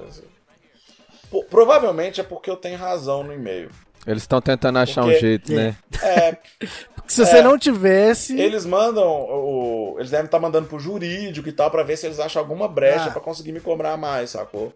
[1.49, 3.69] Provavelmente é porque eu tenho razão no e-mail.
[4.07, 5.75] Eles estão tentando achar um Porque- jeito, né?
[6.01, 6.67] É, Porque
[7.07, 7.41] se você É.
[7.43, 8.39] não tivesse.
[8.39, 9.95] eles mandam o.
[9.99, 13.05] Eles devem estar mandando pro jurídico e tal pra ver se eles acham alguma brecha
[13.05, 13.11] Ah.
[13.11, 14.73] pra conseguir me cobrar mais, sacou?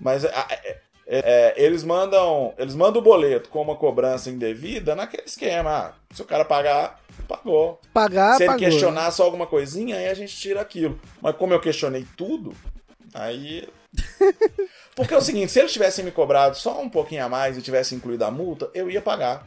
[0.00, 2.52] Mas é, é, é, é, eles mandam.
[2.58, 5.70] Eles mandam o boleto com uma cobrança indevida naquele esquema.
[5.70, 7.80] Ah, se o cara pagar, pagou.
[7.94, 8.60] pagar, se ele pagou.
[8.62, 8.68] né?
[8.70, 11.00] questionar só alguma coisinha, aí a gente tira aquilo.
[11.22, 12.52] Mas como eu questionei tudo,
[13.14, 13.66] aí
[14.94, 17.62] Porque é o seguinte, se eles tivessem me cobrado só um pouquinho a mais e
[17.62, 19.46] tivessem incluído a multa, eu ia pagar.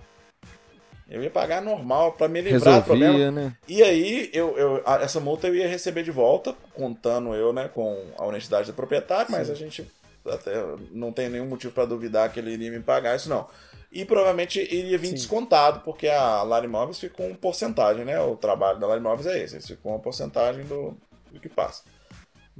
[1.10, 3.32] Eu ia pagar normal para me livrar do Resolvia, problema.
[3.32, 3.58] né?
[3.68, 8.06] E aí, eu, eu- essa multa eu ia receber de volta, contando eu, né, com
[8.18, 9.86] a honestidade do proprietário, mas a gente
[10.26, 10.54] até
[10.92, 13.46] não tem nenhum motivo para duvidar que ele iria me pagar isso, não.
[13.92, 15.16] E provavelmente iria vir Sim.
[15.16, 18.18] descontado, porque a Lara Imóveis fica com porcentagem, né?
[18.22, 20.96] O trabalho da Lara Imóveis é esse, eles ficam com uma porcentagem do,
[21.30, 21.84] do que passa.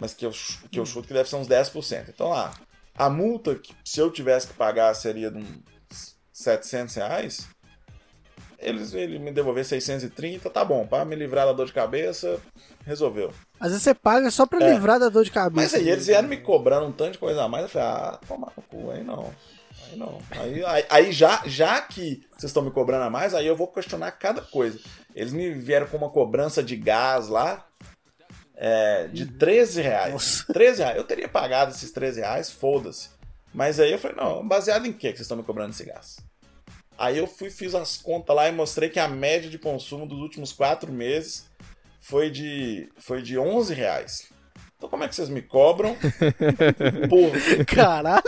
[0.02, 0.32] Mas que eu,
[0.72, 2.06] que eu chuto que deve ser uns 10%.
[2.10, 2.52] Então lá,
[2.98, 7.48] a multa, que se eu tivesse que pagar, seria de uns 700 reais.
[8.58, 12.40] Eles ele me devolver 630, tá bom, para me livrar da dor de cabeça,
[12.84, 13.32] resolveu.
[13.60, 14.74] Às vezes você paga só pra É.
[14.74, 15.56] livrar da dor de cabeça.
[15.62, 18.20] Mas aí eles vieram me cobrando um tanto de coisa a mais, eu falei, ah,
[18.28, 19.32] toma no cu, aí não.
[19.90, 20.20] Aí não.
[20.32, 23.68] Aí, aí, aí já, já que vocês estão me cobrando a mais, aí eu vou
[23.68, 24.80] questionar cada coisa.
[25.16, 27.68] Eles me vieram com uma cobrança de gás lá
[28.64, 30.14] é, de 13 reais.
[30.14, 30.46] Nossa.
[30.54, 30.98] 13 reais.
[30.98, 33.10] Eu teria pagado esses 13 reais, foda-se.
[33.52, 36.18] Mas aí eu falei, não, baseado em que que vocês estão me cobrando esse gás?
[36.98, 40.20] Aí eu fui, fiz as contas lá e mostrei que a média de consumo dos
[40.20, 41.50] últimos quatro meses
[42.00, 44.30] foi de, foi de 11 reais.
[44.78, 45.98] Então como é que vocês me cobram
[47.10, 47.66] por...
[47.66, 48.24] Caralho!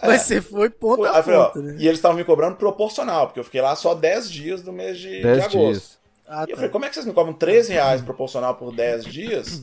[0.00, 1.76] Mas você foi ponto Aí a eu falei, ó, ponto, né?
[1.78, 4.98] E eles estavam me cobrando proporcional, porque eu fiquei lá só 10 dias do mês
[4.98, 5.58] de, de 10 agosto.
[5.58, 5.98] dias.
[6.26, 6.56] Ah, E eu tá.
[6.56, 9.62] falei, como é que vocês me cobram 13 reais proporcional por 10 dias?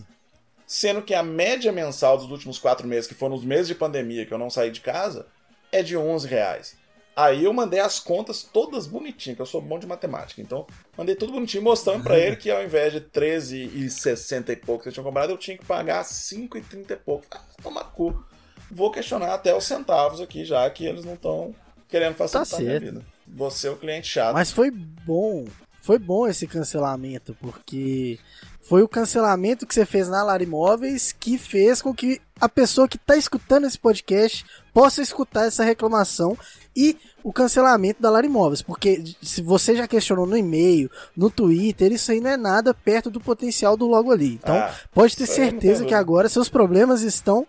[0.65, 4.25] Sendo que a média mensal dos últimos 4 meses, que foram os meses de pandemia
[4.25, 5.27] que eu não saí de casa,
[5.71, 6.75] é de 11 reais.
[7.13, 10.41] Aí eu mandei as contas todas bonitinhas, que eu sou bom de matemática.
[10.41, 10.65] Então,
[10.97, 14.93] mandei tudo bonitinho, mostrando pra ele que ao invés de 13,60 e pouco que eles
[14.93, 17.25] tinham cobrado, eu tinha que pagar 5,30 e pouco.
[17.31, 18.23] Ah, toma cu.
[18.71, 21.53] Vou questionar até os centavos aqui, já que eles não estão
[21.89, 23.05] querendo facilitar a minha vida.
[23.27, 24.33] Você é o cliente chato.
[24.33, 25.45] Mas foi bom.
[25.81, 28.19] Foi bom esse cancelamento, porque
[28.61, 32.87] foi o cancelamento que você fez na Lara Imóveis que fez com que a pessoa
[32.87, 36.37] que tá escutando esse podcast possa escutar essa reclamação
[36.75, 41.91] e o cancelamento da Lara Imóveis, porque se você já questionou no e-mail, no Twitter,
[41.91, 44.35] isso aí não é nada perto do potencial do logo ali.
[44.35, 47.45] Então, Ah, pode ter tem certeza que agora seus problemas estão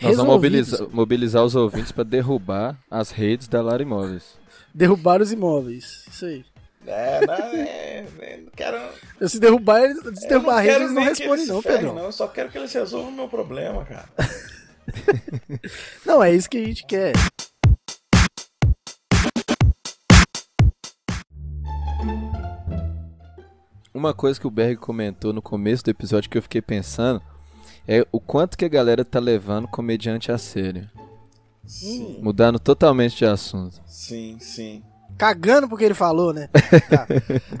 [0.00, 0.70] Nós vamos resolvidos.
[0.70, 4.24] mobilizar, mobilizar os ouvintes para derrubar as redes da Lara Imóveis.
[4.74, 6.04] Derrubar os imóveis.
[6.10, 6.44] Isso aí.
[6.86, 8.76] É, não, é, é, não quero.
[9.20, 11.94] Eu, se derrubar, eles- se eu derrubar a rede, eles não respondem, não, Pedrão.
[11.94, 12.04] não.
[12.04, 14.08] Eu só quero que eles resolvam o meu problema, cara.
[16.04, 17.14] Não, é isso que a gente quer.
[23.92, 27.22] Uma coisa que o Berg comentou no começo do episódio que eu fiquei pensando
[27.86, 30.90] é o quanto que a galera tá levando comediante a sério.
[31.66, 33.80] Sim, Mudando totalmente de assunto.
[33.86, 34.82] sim, sim.
[35.18, 36.48] Cagando porque ele falou, né?
[36.90, 37.06] Tá.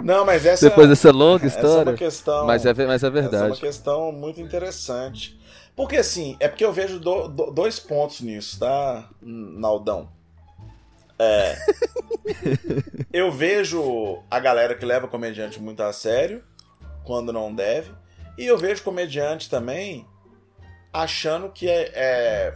[0.02, 1.92] Não, mas essa, Depois dessa longa essa é história.
[1.92, 2.46] uma questão.
[2.46, 3.60] Mas é, mas é Essa é uma verdade.
[3.60, 5.38] questão muito interessante.
[5.76, 10.08] Porque assim, é porque eu vejo do- do- dois pontos nisso, tá, Naldão?
[11.18, 11.56] É.
[13.12, 16.42] eu vejo a galera que leva comediante muito a sério,
[17.04, 17.92] quando não deve.
[18.36, 20.06] E eu vejo comediante também
[20.92, 22.54] achando que é, é,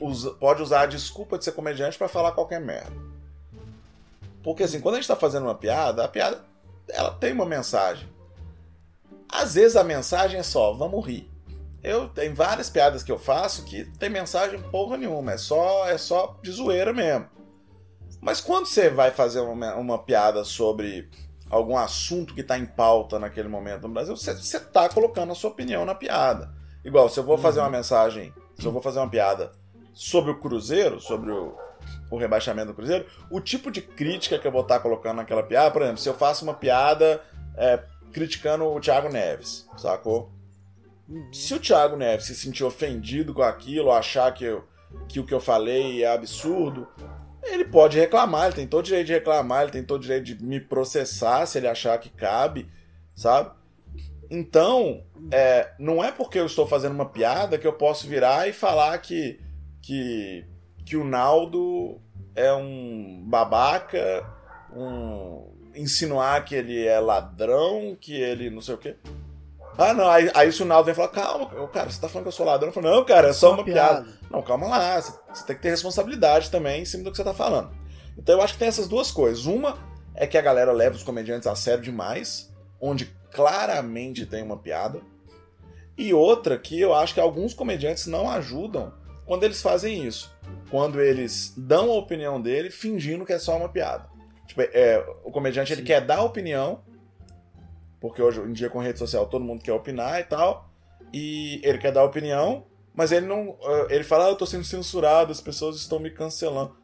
[0.00, 3.11] usa- pode usar a desculpa de ser comediante pra falar qualquer merda.
[4.42, 6.44] Porque assim, quando a gente tá fazendo uma piada, a piada
[6.88, 8.08] ela tem uma mensagem.
[9.28, 11.30] Às vezes a mensagem é só, vamos rir.
[11.82, 15.98] Eu tem várias piadas que eu faço que tem mensagem porra nenhuma, é só é
[15.98, 17.26] só de zoeira mesmo.
[18.20, 21.10] Mas quando você vai fazer uma, uma piada sobre
[21.50, 25.34] algum assunto que está em pauta naquele momento no Brasil, você, você tá colocando a
[25.34, 26.54] sua opinião na piada.
[26.84, 29.52] Igual, se eu vou fazer uma mensagem, se eu vou fazer uma piada
[29.92, 31.54] sobre o Cruzeiro, sobre o,
[32.12, 35.70] o rebaixamento do Cruzeiro, o tipo de crítica que eu vou estar colocando naquela piada,
[35.70, 37.22] por exemplo, se eu faço uma piada
[37.56, 40.30] é, criticando o Thiago Neves, sacou?
[41.32, 44.62] Se o Thiago Neves se sentir ofendido com aquilo, achar que, eu,
[45.08, 46.86] que o que eu falei é absurdo,
[47.42, 50.60] ele pode reclamar, ele tem todo direito de reclamar, ele tem todo direito de me
[50.60, 52.70] processar se ele achar que cabe,
[53.14, 53.52] sabe?
[54.30, 58.52] Então, é, não é porque eu estou fazendo uma piada que eu posso virar e
[58.52, 59.40] falar que,
[59.80, 60.44] que,
[60.84, 62.00] que o Naldo
[62.34, 64.26] é um babaca,
[64.74, 68.96] um insinuar que ele é ladrão, que ele não sei o quê.
[69.78, 72.28] Ah, não, aí, aí se o Naldo vem falar, calma, cara, você tá falando que
[72.28, 72.68] eu sou ladrão?
[72.68, 74.06] Eu falo, não, cara, é só uma piada.
[74.30, 77.24] Não, calma lá, você você tem que ter responsabilidade também em cima do que você
[77.24, 77.70] tá falando.
[78.16, 79.46] Então eu acho que tem essas duas coisas.
[79.46, 79.78] Uma
[80.14, 85.00] é que a galera leva os comediantes a sério demais, onde claramente tem uma piada.
[85.96, 88.92] E outra que eu acho que alguns comediantes não ajudam
[89.24, 90.34] quando eles fazem isso.
[90.70, 94.08] Quando eles dão a opinião dele fingindo que é só uma piada.
[94.46, 95.86] Tipo, é, o comediante ele Sim.
[95.86, 96.82] quer dar a opinião,
[98.00, 100.68] porque hoje em dia com rede social todo mundo quer opinar e tal.
[101.12, 103.56] E ele quer dar a opinião, Mas ele não.
[103.64, 106.76] ah, Ele fala, ah, eu tô sendo censurado, as pessoas estão me cancelando.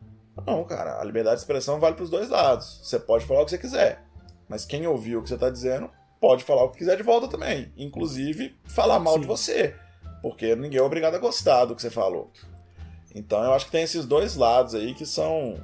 [0.47, 2.81] Não, cara, a liberdade de expressão vale pros dois lados.
[2.83, 4.03] Você pode falar o que você quiser.
[4.49, 7.29] Mas quem ouviu o que você tá dizendo pode falar o que quiser de volta
[7.29, 7.73] também.
[7.77, 9.21] Inclusive, falar mal Sim.
[9.21, 9.75] de você.
[10.23, 12.31] Porque ninguém é obrigado a gostar do que você falou.
[13.19, 15.57] Então eu acho que tem esses dois lados aí que são.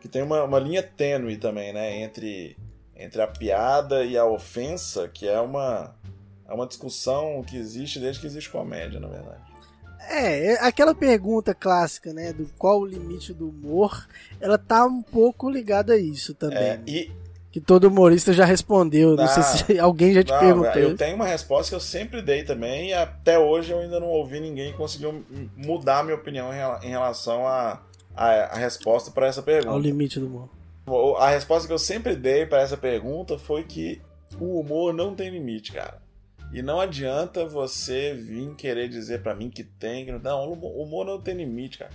[0.00, 2.00] que tem uma, uma linha tênue também, né?
[2.00, 2.56] Entre,
[2.96, 5.94] entre a piada e a ofensa, que é uma.
[6.48, 9.42] É uma discussão que existe desde que existe comédia, na verdade.
[10.08, 12.32] É, é aquela pergunta clássica, né?
[12.32, 14.08] Do qual o limite do humor,
[14.40, 16.58] ela tá um pouco ligada a isso também.
[16.58, 17.12] É, e
[17.58, 19.16] Que todo humorista já respondeu.
[19.16, 20.72] Não Ah, sei se alguém já te Não, perguntou.
[20.80, 24.08] eu tenho uma resposta que eu sempre dei também, e até hoje eu ainda não
[24.08, 25.24] ouvi ninguém que conseguiu
[25.56, 27.82] mudar a minha opinião em rela- em relação à
[28.16, 29.78] a, a, resposta para essa Ao pergunta.
[29.78, 30.48] limite do humor.
[31.18, 34.00] A resposta que eu sempre dei para essa pergunta foi que
[34.40, 35.98] o humor não tem limite, cara.
[36.52, 40.30] E não adianta você vir querer dizer para mim que tem, que não tem.
[40.32, 41.90] Não, o humor não tem limite, cara.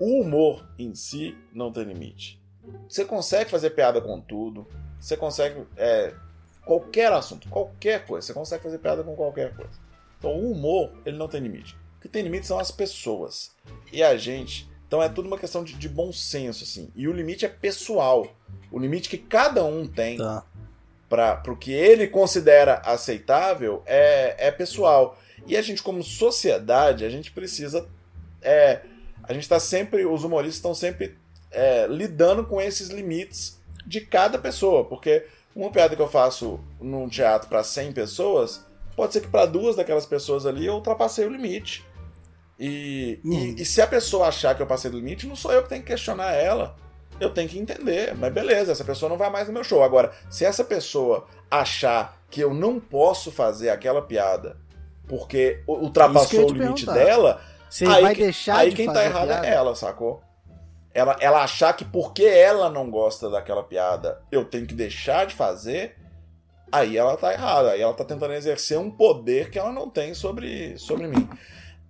[0.00, 2.40] O humor em si não tem limite.
[2.88, 4.66] Você consegue fazer piada com tudo.
[5.00, 5.66] Você consegue.
[5.76, 6.14] é,
[6.64, 8.26] qualquer assunto, qualquer coisa.
[8.26, 9.78] Você consegue fazer piada com qualquer coisa.
[10.18, 11.76] Então o humor, ele não tem limite.
[11.98, 13.52] O que tem limite são as pessoas.
[13.92, 14.68] E a gente.
[14.86, 16.90] Então é tudo uma questão de, de bom senso, assim.
[16.94, 18.26] E o limite é pessoal.
[18.70, 20.44] O limite que cada um tem Tá.
[21.08, 25.18] para o que ele considera aceitável é, é pessoal.
[25.46, 27.88] E a gente, como sociedade, a gente precisa.
[28.42, 28.82] É,
[29.22, 30.04] a gente está sempre.
[30.04, 31.16] Os humoristas estão sempre
[31.56, 34.84] é, lidando com esses limites de cada pessoa.
[34.84, 38.64] Porque uma piada que eu faço num teatro para 100 pessoas,
[38.94, 41.84] pode ser que para duas daquelas pessoas ali eu ultrapassei o limite.
[42.58, 43.32] E, Hum.
[43.32, 45.68] e, e se a pessoa achar que eu passei do limite, não sou eu que
[45.68, 46.76] tenho que questionar ela.
[47.20, 48.14] Eu tenho que entender.
[48.14, 49.82] Mas beleza, essa pessoa não vai mais no meu show.
[49.82, 54.56] Agora, se essa pessoa achar que eu não posso fazer aquela piada
[55.08, 56.92] porque ultrapassou o te limite perguntar.
[56.94, 57.40] dela,
[57.70, 60.20] Você aí, vai que- deixar aí de quem tá errado é ela, sacou?
[60.96, 65.34] Ela, ela achar que porque ela não gosta daquela piada, eu tenho que deixar de
[65.34, 65.94] fazer,
[66.72, 67.72] aí ela tá errada.
[67.72, 71.28] Aí ela tá tentando exercer um poder que ela não tem sobre, sobre mim.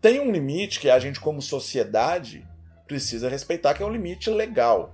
[0.00, 2.44] Tem um limite que a gente, como sociedade,
[2.86, 4.92] precisa respeitar, que é um limite legal.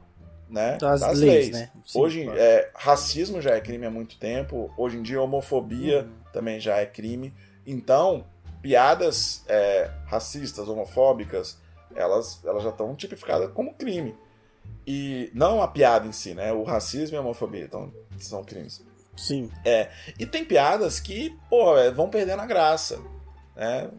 [0.49, 0.77] Né?
[0.79, 1.71] Das leis, né?
[1.87, 2.39] Sim, Hoje, claro.
[2.39, 4.71] é, racismo já é crime há muito tempo.
[4.77, 6.11] Hoje em dia, homofobia Uhum.
[6.31, 7.33] também já é crime.
[7.67, 8.27] Então,
[8.61, 11.59] piadas é, racistas, homofóbicas,
[11.95, 14.15] elas, elas já estão tipificadas como crime.
[14.87, 16.53] E não a piada em si, né?
[16.53, 18.85] O racismo e a homofobia então, são crimes.
[19.17, 19.51] Sim.
[20.19, 23.01] E tem piadas que, pô, é, vão perdendo a graça.
[23.55, 23.91] Né?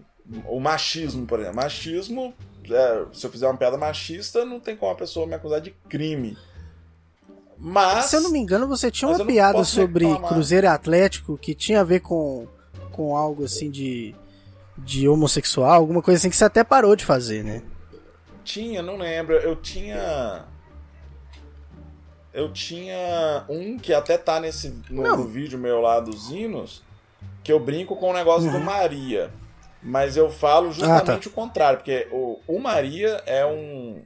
[0.48, 1.58] O machismo, por exemplo.
[1.58, 2.34] Machismo,
[2.70, 5.72] é, se eu fizer uma piada machista, não tem como a pessoa me acusar de
[5.90, 6.38] crime.
[7.58, 8.06] Mas.
[8.06, 10.34] Se eu não me engano, você tinha uma piada sobre reclamar.
[10.34, 12.48] Cruzeiro e Atlético que tinha a ver com,
[12.92, 14.14] com algo assim de,
[14.78, 17.62] de homossexual, alguma coisa assim que você até parou de fazer, né?
[18.44, 19.36] Tinha, não lembro.
[19.36, 20.46] Eu tinha.
[22.34, 25.28] Eu tinha um que até tá nesse no, Não.
[25.28, 26.82] vídeo meu lá dos hinos,
[27.44, 28.64] que eu brinco com o negócio do Uhum.
[28.64, 29.30] Maria.
[29.82, 34.02] Mas eu falo justamente Ah, o contrário, porque o, o Maria é um.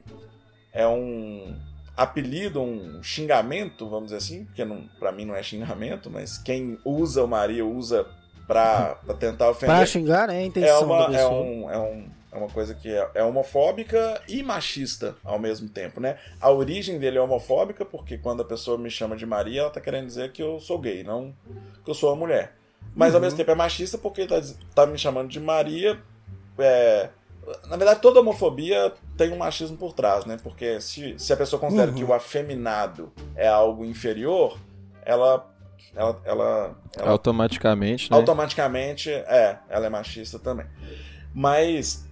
[0.72, 1.56] É um
[1.96, 6.78] apelido, um xingamento, vamos dizer assim, porque não, pra mim não é xingamento, mas quem
[6.84, 8.06] usa o Maria usa
[8.46, 10.34] pra, pra tentar ofender Pra xingar, né?
[10.34, 13.22] A é intenção uma, da é, um, é, um, é uma coisa que é, é
[13.24, 16.18] homofóbica e machista ao mesmo tempo, né?
[16.40, 19.80] A origem dele é homofóbica, porque quando a pessoa me chama de Maria, ela tá
[19.80, 21.34] querendo dizer que eu sou gay, não
[21.84, 22.54] que eu sou uma mulher.
[22.94, 23.24] Mas ao Uhum.
[23.26, 24.36] mesmo tempo é machista porque tá,
[24.74, 25.98] tá me chamando de Maria.
[26.58, 27.08] é,
[27.68, 30.36] na verdade, toda homofobia tem um machismo por trás, né?
[30.42, 31.96] Porque se, se a pessoa considera Uhum.
[31.96, 34.58] que o afeminado é algo inferior,
[35.04, 35.46] ela.
[35.94, 38.16] Ela, ela, ela Automaticamente, né?
[38.16, 40.66] automaticamente, é, ela é machista também.
[41.34, 42.04] Mas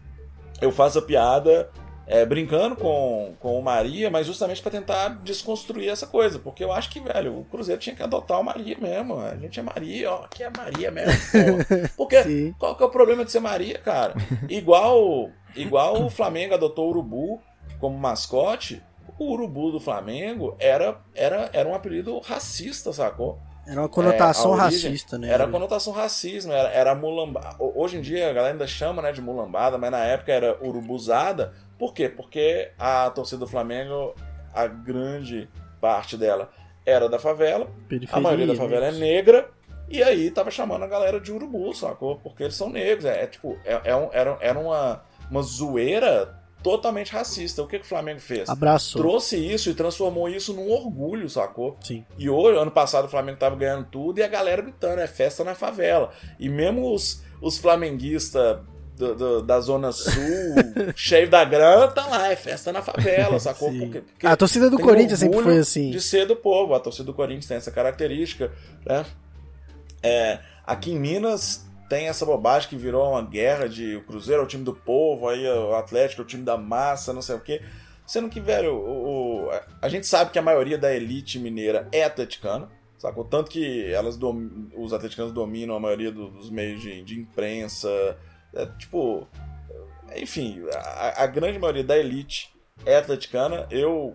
[0.60, 1.70] eu faço a piada
[2.06, 6.72] é, brincando com, com o Maria, mas justamente pra tentar desconstruir essa coisa, porque eu
[6.72, 9.18] acho que, velho, o Cruzeiro tinha que adotar o Maria mesmo.
[9.18, 11.12] A gente é Maria, ó, aqui é Maria mesmo.
[11.32, 11.90] porra.
[11.96, 12.54] Porque Sim.
[12.58, 14.14] qual que é o problema de ser Maria, cara?
[14.48, 17.40] Igual, igual o Flamengo adotou o Urubu
[17.80, 18.82] como mascote,
[19.18, 23.38] o Urubu do Flamengo era, era, era um apelido racista, sacou?
[23.66, 25.28] Era uma conotação É, racista, né?
[25.28, 27.56] Era a conotação racismo, era, era mulambada.
[27.58, 31.52] Hoje em dia a galera ainda chama né, de mulambada, mas na época era urubuzada.
[31.78, 32.08] Por quê?
[32.08, 34.14] Porque a torcida do Flamengo,
[34.54, 35.48] a grande
[35.80, 36.48] parte dela
[36.84, 38.98] era da favela, Periferia, a maioria da favela é né?
[38.98, 39.50] negra,
[39.88, 42.16] e aí tava chamando a galera de urubu, sacou?
[42.16, 43.04] Porque eles são negros.
[43.04, 46.34] É, é tipo, é, é um- era, era uma, uma zoeira
[46.70, 47.62] totalmente racista.
[47.62, 48.48] O que, que o Flamengo fez?
[48.48, 49.00] Abraçou.
[49.00, 51.76] Trouxe isso e transformou isso num orgulho, sacou?
[51.80, 52.04] Sim.
[52.18, 55.44] E hoje, ano passado, o Flamengo tava ganhando tudo e a galera gritando, é festa
[55.44, 56.10] na favela.
[56.40, 58.58] E mesmo os, os flamenguistas
[58.96, 60.12] do- do- da Zona Sul,
[60.96, 63.70] cheio da grana, tá lá, é festa na favela, sacou?
[63.70, 65.90] Porque- porque A torcida do Corinthians sempre foi assim.
[65.90, 68.50] De ser do povo, a torcida do Corinthians tem essa característica,
[68.84, 69.04] né?
[70.02, 74.44] É, aqui em Minas tem essa bobagem que virou uma guerra de o Cruzeiro é
[74.44, 77.40] o time do povo, aí o Atlético é o time da massa, não sei o
[77.40, 77.62] quê.
[78.06, 79.50] Sendo que, velho, o, o-
[79.82, 82.68] a gente sabe que a maioria da elite mineira é atleticana,
[82.98, 83.24] sacou?
[83.24, 87.88] Tanto que elas dom- os atleticanos dominam a maioria do- dos meios de, de imprensa,
[88.54, 89.26] é, tipo...
[90.14, 93.66] Enfim, a, a grande maioria da elite é atleticana.
[93.72, 94.14] Eu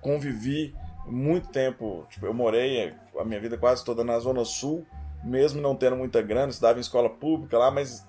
[0.00, 0.74] convivi
[1.06, 4.86] muito tempo, tipo, eu morei a minha vida quase toda na Zona Sul,
[5.24, 8.06] mesmo não tendo muita grana, estudava em escola pública lá, mas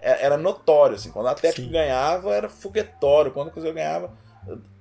[0.00, 1.72] é- era notório, assim, quando o Atlético Sim.
[1.72, 4.12] ganhava era foguetório, quando o Cruzeiro ganhava,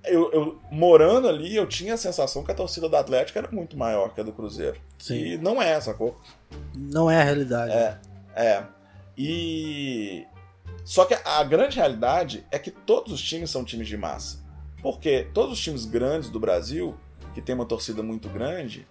[0.05, 3.77] eu, eu- morando ali, eu tinha a sensação que a torcida do Atlético era muito
[3.77, 4.77] maior que a do Cruzeiro.
[4.99, 5.15] Sim.
[5.15, 6.19] E não é, sacou?
[6.75, 7.71] Não é a realidade.
[7.71, 7.97] É,
[8.35, 8.63] é.
[9.17, 10.25] E.
[10.83, 14.39] Só que a grande realidade é que todos os times são times de massa.
[14.81, 16.97] Porque todos os times grandes do Brasil,
[17.33, 18.85] que tem uma torcida muito grande,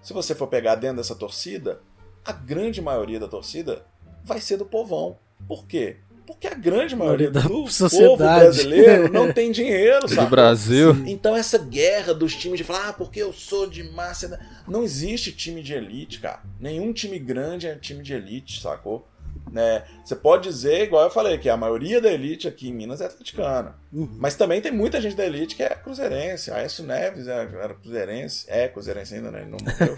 [0.00, 1.80] se você for pegar dentro dessa torcida,
[2.24, 3.84] a grande maioria da torcida
[4.24, 5.18] vai ser do povão.
[5.46, 5.96] Por quê?
[6.26, 8.16] Porque a grande maioria Da do povo sociedade.
[8.16, 10.30] brasileiro não tem dinheiro, Do sabe?
[10.30, 10.90] Brasil.
[11.06, 14.40] Então essa guerra dos times de falar, ah, porque eu sou de massa.
[14.66, 16.40] Não existe time de elite, cara.
[16.58, 19.06] Nenhum time grande é time de elite, sacou?
[19.52, 19.82] Né?
[20.04, 23.06] Você pode dizer, igual eu falei, que a maioria da elite aqui em Minas é
[23.06, 23.76] atleticana.
[23.92, 24.08] Uhum.
[24.18, 26.50] Mas também tem muita gente da elite que é cruzeirense.
[26.50, 28.46] Aécio Neves é- era cruzeirense.
[28.48, 29.42] É cruzeirense ainda, né?
[29.42, 29.94] Ele não morreu.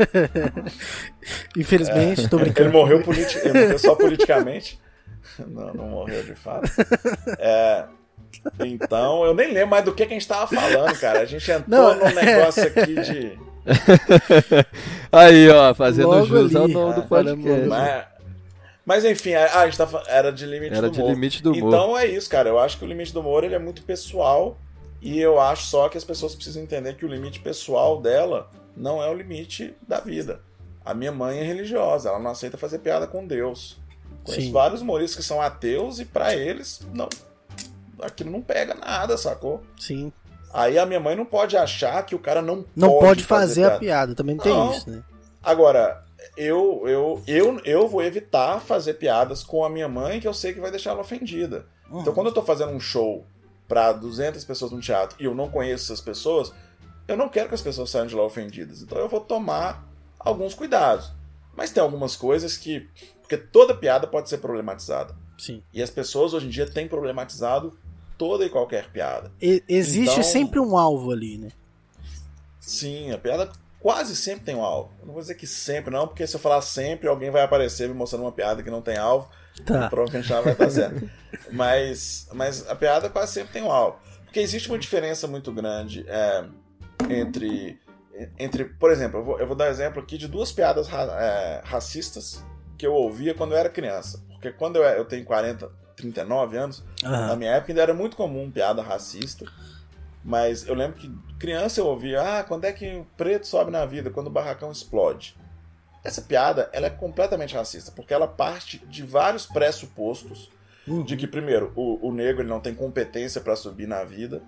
[1.57, 2.73] Infelizmente, tô Ele brincando.
[2.73, 4.79] morreu, politi- ele morreu só politicamente.
[5.49, 6.71] Não, não morreu de fato.
[7.39, 7.85] É,
[8.61, 11.21] então, eu nem lembro mais do que, que a gente tava falando, cara.
[11.21, 13.39] A gente entrou Não, num negócio aqui de.
[15.11, 16.73] Aí, ó, fazendo Logo jus ao ali.
[16.73, 17.67] nome Ah, do podcast.
[17.69, 18.05] Mas,
[18.87, 21.11] mas enfim, a, a gente tá, era de limite Era do de humor.
[21.13, 21.69] limite do humor.
[21.69, 22.49] Então é isso, cara.
[22.49, 24.57] Eu acho que o limite do humor ele é muito pessoal.
[25.03, 29.03] E eu acho só que as pessoas precisam entender que o limite pessoal dela não
[29.03, 30.41] é o limite da vida.
[30.85, 33.77] A minha mãe é religiosa, ela não aceita fazer piada com Deus.
[34.25, 34.53] Conheço Sim.
[34.53, 37.09] vários humoristas que são ateus e pra eles não
[38.01, 39.63] aquilo não pega nada, sacou?
[39.79, 40.13] Sim.
[40.53, 43.79] Aí a minha mãe não pode achar que o cara não, Não pode, fazer, a
[43.79, 44.73] piada, também tem Não.
[44.73, 45.03] isso, né?
[45.43, 46.03] Agora,
[46.37, 50.53] eu, eu, eu, eu vou evitar fazer piadas com a minha mãe que eu sei
[50.53, 51.67] que vai deixar ela ofendida.
[51.91, 52.01] Uhum.
[52.01, 53.25] Então, quando eu tô fazendo um show
[53.69, 56.53] pra 200 pessoas no teatro e eu não conheço essas pessoas,
[57.07, 58.83] eu não quero que as pessoas saiam de lá ofendidas.
[58.83, 59.87] Então, eu vou tomar
[60.19, 61.11] alguns cuidados.
[61.57, 62.89] Mas tem algumas coisas que.
[63.23, 65.15] Porque toda piada pode ser problematizada.
[65.39, 65.63] Sim.
[65.73, 67.77] E as pessoas hoje em dia têm problematizado
[68.19, 69.33] toda e qualquer piada.
[69.41, 71.49] E- existe Então- sempre um alvo ali, né?
[72.61, 73.51] Sim, a piada
[73.87, 74.93] quase sempre tem um alvo.
[74.99, 77.87] Eu não vou dizer que sempre, não, porque se eu falar sempre, alguém vai aparecer
[77.87, 79.29] me mostrando uma piada que não tem alvo.
[79.65, 79.89] Tá.
[79.89, 81.09] Provavelmente ela vai estar certo.
[81.53, 83.97] mas, mas a piada quase sempre tem um alvo.
[84.25, 86.45] Porque existe uma diferença muito grande é,
[87.09, 87.79] entre,
[88.41, 88.65] entre.
[88.65, 92.45] Por exemplo, eu vou, eu vou dar exemplo aqui de duas piadas ra- é, racistas
[92.77, 94.21] que eu ouvia quando eu era criança.
[94.31, 97.27] Porque quando eu, eu tenho 40, 39 anos, Aham.
[97.29, 99.47] na minha época ainda era muito comum piada racista.
[100.29, 101.09] Mas eu lembro que
[101.39, 104.11] criança eu ouvia, ah, quando é que o preto sobe na vida?
[104.11, 105.37] Quando o barracão explode.
[106.03, 110.51] Essa piada, ela é completamente racista, porque ela parte de vários pressupostos
[110.87, 111.03] Uhum.
[111.05, 114.41] de que, primeiro, o, o negro ele não tem competência para subir na vida,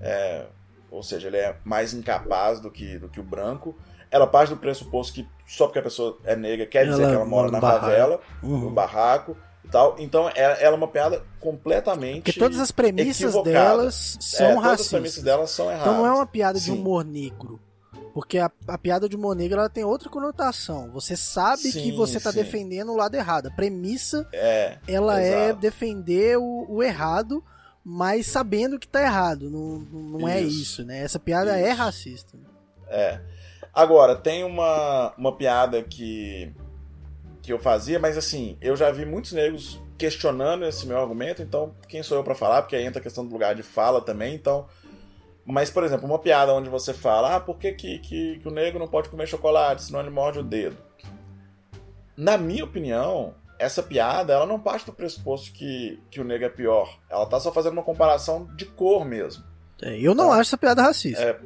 [0.00, 0.46] é,
[0.90, 3.76] ou seja, ele é mais incapaz do que, do que o branco.
[4.10, 7.16] Ela parte do pressuposto que só porque a pessoa é negra quer dizer Ela que
[7.16, 7.84] ela mora na barraco.
[7.86, 8.60] favela, Uhum.
[8.60, 9.36] no barraco
[9.70, 9.96] tal.
[9.98, 12.22] Então, ela, ela é uma piada completamente.
[12.24, 13.50] Porque todas as premissas equivocada.
[13.52, 14.88] delas É, são todas as racistas.
[14.92, 15.86] premissas delas são erradas.
[15.86, 16.72] Então não é uma piada de Sim.
[16.72, 17.60] humor negro.
[18.12, 20.90] Porque a, a piada de humor negro ela tem outra conotação.
[20.92, 22.38] Você sabe que Sim, você tá sim.
[22.38, 23.46] defendendo o lado errado.
[23.48, 27.42] A premissa, É, ela é defender o, o errado,
[27.84, 29.50] mas sabendo que tá errado.
[29.50, 29.78] Não,
[30.20, 30.62] não é Isso.
[30.62, 31.02] isso, né?
[31.02, 31.76] Essa piada é Isso.
[31.78, 32.38] racista.
[32.88, 33.20] é.
[33.76, 36.54] Agora, tem uma, uma piada que,
[37.44, 41.74] que eu fazia, mas assim, eu já vi muitos negros questionando esse meu argumento, então
[41.86, 42.62] quem sou eu pra falar?
[42.62, 44.66] Porque aí entra a questão do lugar de fala também, então.
[45.46, 48.50] Mas, por exemplo, uma piada onde você fala, ah, por que, que, que, que o
[48.50, 50.76] negro não pode comer chocolate, senão ele morde o dedo?
[52.16, 56.50] Na minha opinião, essa piada ela não parte do pressuposto que, que o negro é
[56.50, 56.98] pior.
[57.10, 59.44] Ela tá só fazendo uma comparação de cor mesmo.
[59.82, 60.34] É, eu não Tá.
[60.36, 61.22] acho essa piada racista.
[61.22, 61.38] É,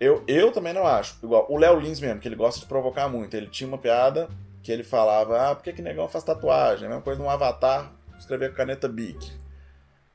[0.00, 1.18] eu, eu também não acho.
[1.22, 3.34] Igual o Léo Lins mesmo, que ele gosta de provocar muito.
[3.36, 4.28] Ele tinha uma piada
[4.62, 6.84] que ele falava: Ah, por que, que negão faz tatuagem?
[6.84, 7.92] É a mesma coisa num avatar
[8.22, 9.32] escrever com caneta Bic.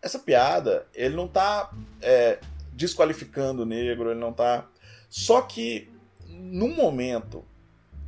[0.01, 1.71] Essa piada, ele não tá
[2.01, 2.39] é,
[2.73, 4.67] desqualificando o negro, ele não tá.
[5.09, 5.89] Só que,
[6.27, 7.43] num momento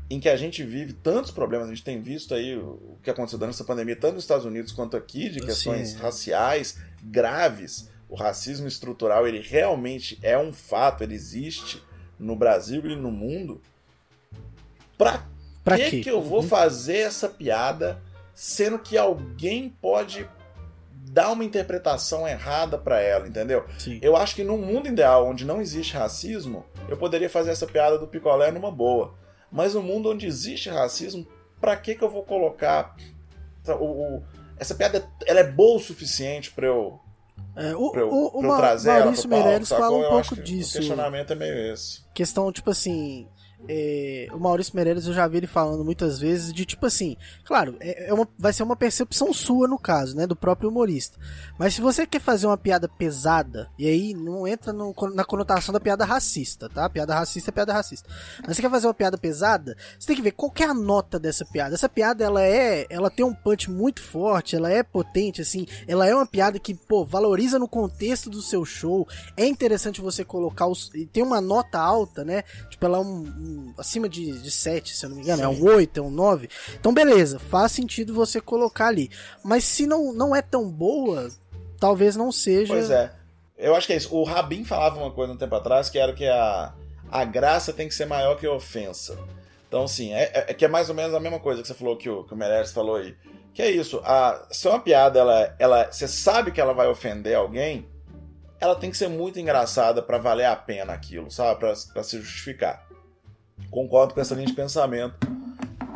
[0.10, 3.38] em que a gente vive tantos problemas, a gente tem visto aí o que aconteceu
[3.38, 5.98] durante essa pandemia, tanto nos Estados Unidos quanto aqui, de questões Sim.
[5.98, 7.90] raciais graves.
[8.08, 11.84] O racismo estrutural, ele realmente é um fato, ele existe
[12.18, 13.62] no Brasil e no mundo.
[14.98, 15.28] Pra,
[15.70, 16.48] pra que, que eu vou uhum.
[16.48, 18.02] fazer essa piada
[18.34, 20.28] sendo que alguém pode
[21.12, 23.66] dar uma interpretação errada para ela, entendeu?
[23.78, 24.00] Sim.
[24.02, 27.98] Eu acho que num mundo ideal onde não existe racismo, eu poderia fazer essa piada
[27.98, 29.14] do picolé numa boa.
[29.52, 31.28] Mas no mundo onde existe racismo,
[31.60, 32.96] para que que eu vou colocar
[33.68, 33.74] o,
[34.18, 34.24] o,
[34.58, 37.00] essa piada ela é boa o suficiente para eu
[37.56, 40.78] é, o, pra eu, o, pra eu trazer Maurício ela Meirelles fala um pouco disso.
[40.78, 42.02] O questionamento é meio esse.
[42.14, 43.28] Questão, tipo assim,
[43.68, 47.76] é, o Maurício Meirelles eu já vi ele falando muitas vezes de tipo assim, claro,
[47.80, 51.20] é, é uma, vai ser uma percepção sua no caso, né, do próprio humorista.
[51.58, 55.74] Mas se você quer fazer uma piada pesada, e aí não entra no, na conotação
[55.74, 56.90] da piada racista, tá?
[56.90, 58.10] Piada racista é piada racista.
[58.46, 60.74] Mas você quer fazer uma piada pesada, você tem que ver qual que é a
[60.74, 61.76] nota dessa piada.
[61.76, 66.08] Essa piada ela é, ela tem um punch muito forte, ela é potente assim, ela
[66.08, 69.08] é uma piada que, pô, valoriza no contexto do seu show.
[69.36, 72.44] É interessante você colocar os tem uma nota alta, né?
[72.70, 73.24] Tipo, ela é um
[73.78, 75.52] acima de, de 7, se eu não me engano, é Sim.
[75.52, 76.50] é um 8, é um 9.
[76.74, 79.10] Então, beleza, faz sentido você colocar ali.
[79.44, 81.30] Mas se não, não é tão boa,
[81.80, 82.74] talvez não seja.
[82.74, 83.12] Pois é.
[83.58, 84.16] Eu acho que é isso.
[84.16, 86.74] O Rabin falava uma coisa um tempo atrás que era que a,
[87.12, 89.18] a graça tem que ser maior que a ofensa.
[89.68, 91.74] Então, sim, é, é, é que é mais ou menos a mesma coisa que você
[91.74, 93.16] falou que o, que o Meirelles falou aí.
[93.54, 97.36] Que é isso, a, se uma piada, ela, ela, você sabe que ela vai ofender
[97.36, 97.88] alguém,
[98.60, 101.60] ela tem que ser muito engraçada para valer a pena aquilo, sabe?
[101.60, 102.88] Pra se justificar.
[103.70, 105.16] Concordo com essa linha de pensamento.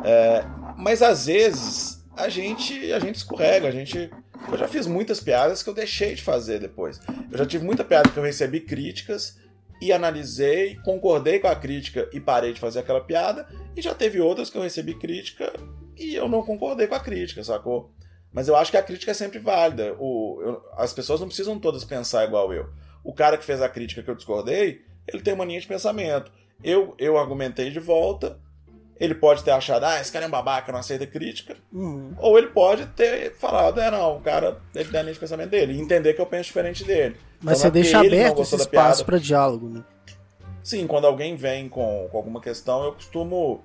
[0.04, 0.44] É,
[0.76, 4.10] mas às vezes a gente, a gente escorrega, a gente.
[4.50, 7.00] Eu já fiz muitas piadas que eu deixei de fazer depois.
[7.30, 9.38] Eu já tive muita piada que eu recebi críticas
[9.80, 13.48] e analisei, concordei com a crítica e parei de fazer aquela piada.
[13.74, 15.52] E já teve outras que eu recebi crítica
[15.96, 17.90] e eu não concordei com a crítica, sacou?
[18.32, 19.94] Mas eu acho que a crítica é sempre válida.
[19.98, 22.68] O, eu, as pessoas não precisam todas pensar igual eu.
[23.02, 26.32] O cara que fez a crítica que eu discordei, ele tem uma linha de pensamento.
[26.62, 28.38] Eu, eu argumentei de volta.
[28.98, 31.56] Ele pode ter achado, ah, esse cara é um babaca, não aceita crítica.
[31.72, 32.14] Uhum.
[32.16, 35.72] Ou ele pode ter falado, é, não, o cara deve a linha de pensamento dele.
[35.72, 37.16] E entender que eu penso diferente dele.
[37.42, 39.84] Mas então, você é deixa aberto esse espaço para diálogo, né?
[40.62, 43.62] Sim, quando alguém vem com, com alguma questão, eu costumo,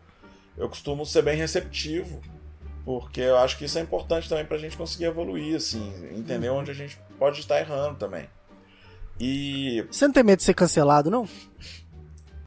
[0.57, 2.19] eu costumo ser bem receptivo.
[2.83, 6.57] Porque eu acho que isso é importante também pra gente conseguir evoluir, assim, entender uhum.
[6.57, 8.27] onde a gente pode estar errando também.
[9.19, 9.85] E.
[9.91, 11.27] Você não tem medo de ser cancelado, não?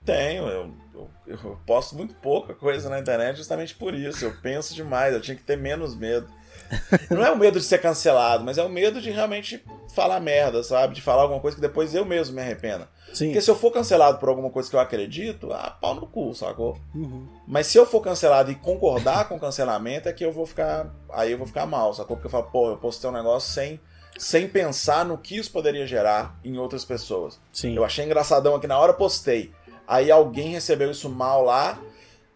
[0.05, 4.25] Tenho, eu, eu, eu, posto muito pouca coisa na internet justamente por isso.
[4.25, 6.29] Eu penso demais, eu tinha que ter menos medo.
[7.11, 9.63] Não é o medo de ser cancelado, mas é o medo de realmente
[9.95, 10.95] falar merda, sabe?
[10.95, 12.89] De falar alguma coisa que depois eu mesmo me arrependa.
[13.13, 13.27] Sim.
[13.27, 16.35] Porque se eu for cancelado por alguma coisa que eu acredito, ah, pau no cu,
[16.35, 16.79] sacou?
[16.95, 17.29] Uhum.
[17.47, 20.91] Mas se eu for cancelado e concordar com o cancelamento, é que eu vou ficar.
[21.11, 22.17] Aí eu vou ficar mal, sacou?
[22.17, 23.81] Porque eu falo, pô, eu postei um negócio sem
[24.19, 27.41] sem pensar no que isso poderia gerar em outras pessoas.
[27.53, 27.75] Sim.
[27.75, 29.53] Eu achei engraçadão aqui na hora, postei
[29.87, 31.79] aí alguém recebeu isso mal lá,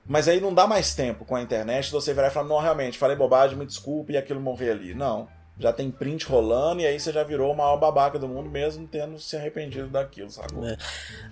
[0.06, 2.98] mas aí não dá mais tempo com a internet você virar e falar, não, realmente,
[2.98, 4.94] falei bobagem, me desculpe, e aquilo morrer ali.
[4.94, 5.28] Não.
[5.58, 8.86] Já tem print rolando e aí você já virou o maior babaca do mundo, mesmo
[8.86, 10.66] tendo se arrependido daquilo, sacou?
[10.66, 10.76] É.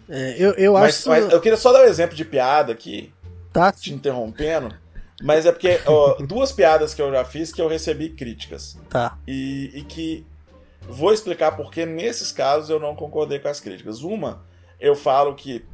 [0.08, 1.08] É, eu, eu mas, acho.
[1.10, 3.12] Mas eu queria só dar um exemplo de piada aqui,
[3.52, 3.70] tá.
[3.70, 4.74] te interrompendo.
[5.22, 8.78] Mas é porque ó, duas piadas que eu já fiz que eu recebi críticas.
[8.88, 9.18] Tá.
[9.28, 10.26] E, e que
[10.88, 14.02] vou explicar porque nesses casos eu não concordei com as críticas.
[14.02, 14.42] Uma,
[14.80, 15.64] eu falo que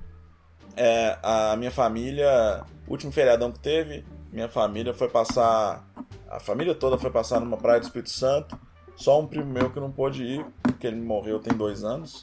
[0.76, 5.84] é, a minha família, último feriadão que teve, minha família foi passar.
[6.28, 8.58] A família toda foi passar numa praia do Espírito Santo.
[8.96, 12.20] Só um primo meu que não pôde ir, porque ele morreu tem dois anos.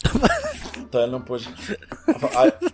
[0.77, 1.49] Então ele não pôde.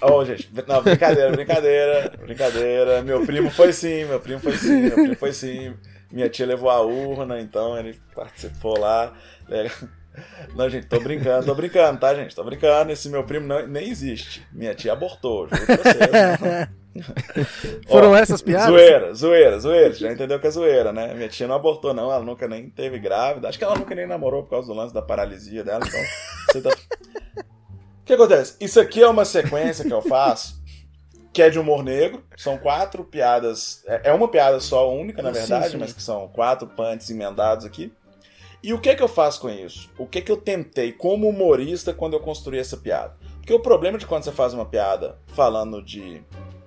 [0.02, 3.02] Oh, gente, não, brincadeira, brincadeira, brincadeira.
[3.02, 5.74] Meu primo foi sim, meu primo foi sim, meu primo foi sim.
[6.12, 9.14] Minha tia levou a urna, então ele participou lá.
[10.56, 12.36] Não, gente, tô brincando, tô brincando, tá, gente?
[12.36, 12.92] Tô brincando.
[12.92, 14.46] Esse meu primo não, nem existe.
[14.52, 16.84] Minha tia abortou, juro pra vocês.
[17.88, 18.68] Foram Ó, essas piadas?
[18.68, 19.94] Zoeira, zoeira, zoeira.
[19.94, 21.14] Já entendeu que é zoeira, né?
[21.16, 22.12] Minha tia não abortou, não.
[22.12, 23.50] Ela nunca nem teve grávida.
[23.50, 25.84] Acho que ela nunca nem namorou por causa do lance da paralisia dela.
[25.86, 26.00] Então,
[26.52, 26.70] você tá...
[26.70, 28.56] O que acontece?
[28.60, 30.62] Isso aqui é uma sequência que eu faço
[31.34, 32.24] que é de humor negro.
[32.38, 33.84] São quatro piadas.
[33.88, 35.78] É, é uma piada só, única, na verdade, sim, sim.
[35.78, 37.92] mas que são quatro punts emendados aqui.
[38.64, 39.90] E o que é que eu faço com isso?
[39.98, 43.18] O que é que eu tentei como humorista quando eu construí essa piada?
[43.36, 46.24] Porque o problema de quando você faz uma piada falando de,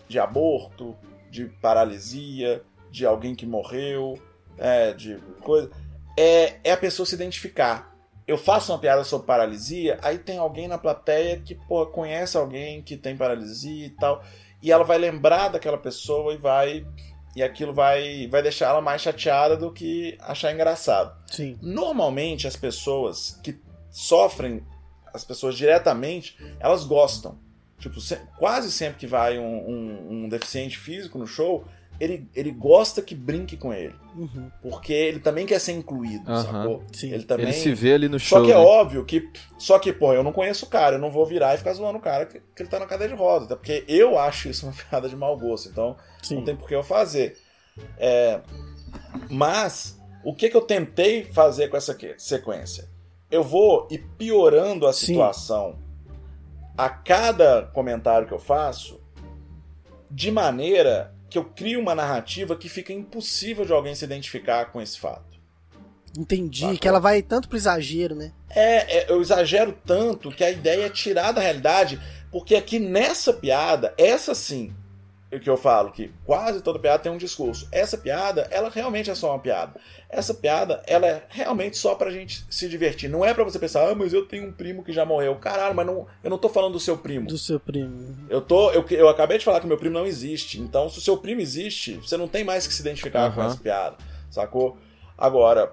[0.06, 0.94] de aborto,
[1.30, 4.20] de paralisia, de alguém que morreu,
[4.58, 5.70] é, de coisa,
[6.18, 7.96] é, é a pessoa se identificar.
[8.28, 12.82] eu faço uma piada sobre paralisia, aí tem alguém na plateia que pô, conhece alguém
[12.82, 14.22] que tem paralisia e tal,
[14.62, 16.84] e ela vai lembrar daquela pessoa e vai
[17.36, 21.14] e aquilo vai vai deixar ela mais chateada do que achar engraçado.
[21.30, 21.58] Sim.
[21.60, 23.60] Normalmente as pessoas que
[23.90, 24.64] sofrem
[25.12, 27.38] as pessoas diretamente, elas gostam.
[27.78, 31.64] Tipo, se, quase sempre que vai um, um, um deficiente físico no show,
[31.98, 33.94] ele, ele gosta que brinque com ele.
[34.14, 34.50] Uhum.
[34.62, 36.42] Porque ele também quer ser incluído, Aham.
[36.42, 36.82] sacou?
[36.92, 37.12] Sim.
[37.12, 37.46] Ele também.
[37.46, 38.38] Ele se vê ali no show.
[38.38, 38.60] Só que é né?
[38.60, 39.30] óbvio que.
[39.58, 41.98] Só que, pô, eu não conheço o cara, eu não vou virar e ficar zoando
[41.98, 43.46] o cara que, que ele tá na cadeira de roda.
[43.46, 45.68] Até porque eu acho isso uma piada de mau gosto.
[45.68, 46.36] Então, Sim.
[46.36, 47.36] não tem por que eu fazer.
[47.98, 48.40] É,
[49.30, 52.88] mas, o que, que eu tentei fazer com essa sequência?
[53.30, 55.06] Eu vou ir piorando a Sim.
[55.06, 55.78] situação
[56.76, 59.00] a cada comentário que eu faço,
[60.10, 64.80] de maneira que eu crio uma narrativa que fica impossível de alguém se identificar com
[64.80, 65.38] esse fato.
[66.16, 66.60] Entendi.
[66.60, 66.78] Sacou?
[66.78, 68.32] Que ela vai tanto pro exagero, né?
[68.48, 72.00] É, é, eu exagero tanto que a ideia é tirar da realidade,
[72.32, 74.74] porque aqui nessa piada, essa sim,
[75.30, 77.68] que eu falo, que quase toda piada tem um discurso.
[77.72, 79.78] Essa piada, ela realmente é só uma piada.
[80.08, 83.10] Essa piada, ela é realmente só pra gente se divertir.
[83.10, 85.34] Não é pra você pensar, ah, mas eu tenho um primo que já morreu.
[85.36, 87.26] Caralho, mas não, eu não tô falando do seu primo.
[87.26, 88.16] Do seu primo.
[88.30, 90.60] Eu, tô, eu, eu acabei de falar que meu primo não existe.
[90.60, 93.50] Então, se o seu primo existe, você não tem mais que se identificar com Aham.
[93.50, 93.96] essa piada.
[94.30, 94.78] Sacou?
[95.18, 95.72] Agora,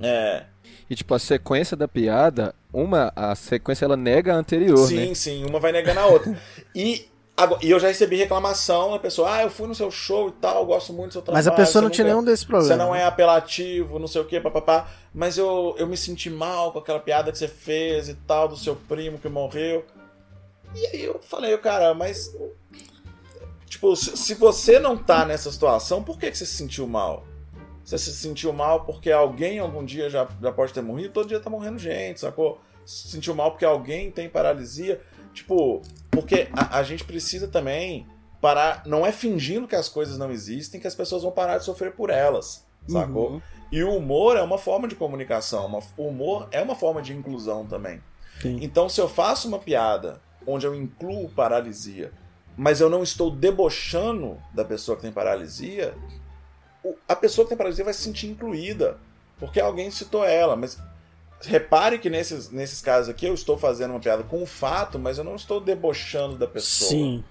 [0.00, 0.44] é,
[0.88, 5.14] E tipo, a sequência da piada, uma, a sequência ela nega a anterior, Sim, né?
[5.14, 6.36] sim, uma vai negando a outra.
[6.74, 10.28] E, agora- e eu já recebi reclamação da pessoa, ah, eu fui no seu show
[10.28, 11.38] e tal, gosto muito do seu trabalho.
[11.44, 12.68] Mas a pessoa não tinha nenhum desses problemas.
[12.68, 14.88] Você não é apelativo, não sei o que, papapá.
[15.14, 18.56] Mas eu, eu me senti mal com aquela piada que você fez e tal, do
[18.56, 19.84] seu primo que morreu.
[20.74, 22.30] E aí eu falei, cara, mas.
[23.66, 27.24] Tipo, se, se você não tá nessa situação, por que, que você se sentiu mal?
[27.84, 31.12] Você se sentiu mal porque alguém algum dia já, já pode ter morrido?
[31.12, 32.60] Todo dia tá morrendo gente, sacou?
[32.84, 35.00] Se sentiu mal porque alguém tem paralisia.
[35.32, 35.82] Tipo,
[36.20, 38.06] porque a, a gente precisa também
[38.40, 38.82] parar.
[38.86, 41.92] Não é fingindo que as coisas não existem que as pessoas vão parar de sofrer
[41.92, 43.32] por elas, sacou?
[43.32, 43.42] Uhum.
[43.72, 45.66] E o humor é uma forma de comunicação.
[45.66, 48.00] uma- o humor é uma forma de inclusão também.
[48.40, 48.58] Sim.
[48.60, 52.12] Então, se eu faço uma piada onde eu incluo paralisia,
[52.56, 55.94] mas eu não estou debochando da pessoa que tem paralisia,
[57.08, 58.98] a pessoa que tem paralisia vai se sentir incluída,
[59.38, 60.54] porque alguém citou ela.
[60.54, 60.78] Mas
[61.42, 65.18] repare que nesses, nesses casos aqui eu estou fazendo uma piada com o fato, mas
[65.18, 66.90] eu não estou debochando da pessoa.
[66.90, 67.24] Sim.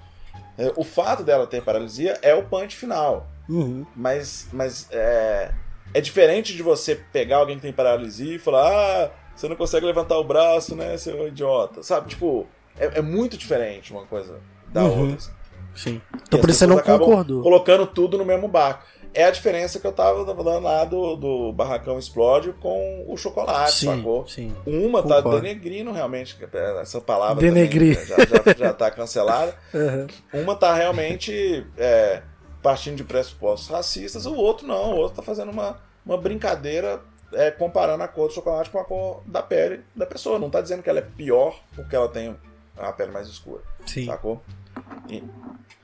[0.57, 3.27] É, O fato dela ter paralisia é o punch final.
[3.49, 3.85] Uhum.
[3.95, 5.51] Mas, mas é,
[5.93, 9.85] é diferente de você pegar alguém que tem paralisia e falar: ah, você não consegue
[9.85, 11.83] levantar o braço, né, seu idiota.
[11.83, 12.09] Sabe?
[12.09, 12.47] Tipo,
[12.79, 14.39] é, é muito diferente uma coisa
[14.69, 15.11] da Uhum.
[15.11, 15.33] outra.
[15.75, 16.01] Sim.
[16.25, 17.43] Então por isso você não concordou.
[17.43, 18.85] Colocando tudo no mesmo barco.
[19.15, 23.71] É a diferença que eu tava falando lá do, do Barracão Explode com o chocolate,
[23.71, 24.27] Sim, sacou?
[24.27, 24.53] sim.
[24.67, 25.41] Uma tá Concordo.
[25.41, 26.37] denegrindo realmente,
[26.81, 27.97] essa palavra Denegrir.
[27.97, 29.55] também já, já, já tá cancelada.
[29.73, 30.07] Uhum.
[30.41, 32.21] Uma tá realmente é,
[32.61, 34.93] partindo de pressupostos racistas, o outro não.
[34.93, 37.01] O outro tá fazendo uma, uma brincadeira
[37.33, 40.39] é, comparando a cor do chocolate com a cor da pele da pessoa.
[40.39, 42.35] Não tá dizendo que ela é pior porque ela tem
[42.77, 44.05] a pele mais escura, Sim.
[44.05, 44.41] sacou?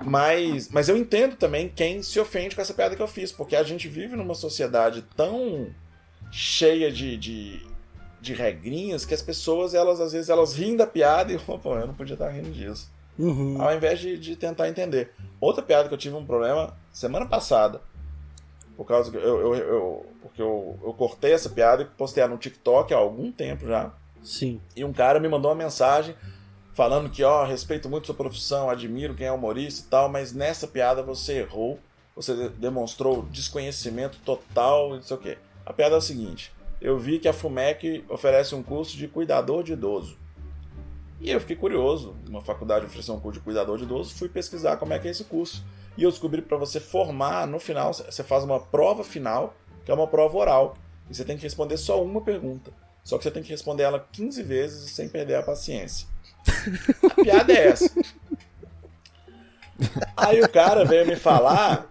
[0.03, 3.55] Mas, mas eu entendo também quem se ofende com essa piada que eu fiz, porque
[3.55, 5.69] a gente vive numa sociedade tão
[6.31, 7.61] cheia de, de,
[8.19, 11.85] de regrinhas que as pessoas, elas às vezes, elas riem da piada e, pô, eu
[11.87, 12.89] não podia estar rindo disso
[13.19, 13.61] Uhum.
[13.61, 15.11] ao invés de, de tentar entender.
[15.39, 17.81] Outra piada que eu tive um problema semana passada,
[18.75, 22.31] por causa que eu, eu, eu- porque eu, eu cortei essa piada e postei ela
[22.31, 23.91] no TikTok há algum tempo já,
[24.23, 24.59] Sim.
[24.75, 26.15] e um cara me mandou uma mensagem
[26.73, 30.67] falando que, ó, respeito muito sua profissão, admiro quem é humorista e tal, mas nessa
[30.67, 31.79] piada você errou,
[32.15, 35.37] você de- demonstrou desconhecimento total e não sei o quê.
[35.65, 36.51] A piada é o seguinte,
[36.81, 40.17] eu vi que a FUMEC oferece um curso de cuidador de idoso.
[41.19, 44.77] E eu fiquei curioso, uma faculdade ofereceu um curso de cuidador de idoso, fui pesquisar
[44.77, 45.63] como é que é esse curso.
[45.95, 49.53] E eu descobri para você formar, no final, você faz uma prova final,
[49.85, 50.77] que é uma prova oral.
[51.09, 52.71] E você tem que responder só uma pergunta.
[53.03, 56.07] Só que você tem que responder ela 15 vezes sem perder a paciência.
[57.09, 57.91] A piada é essa.
[60.15, 61.87] Aí o cara veio me falar.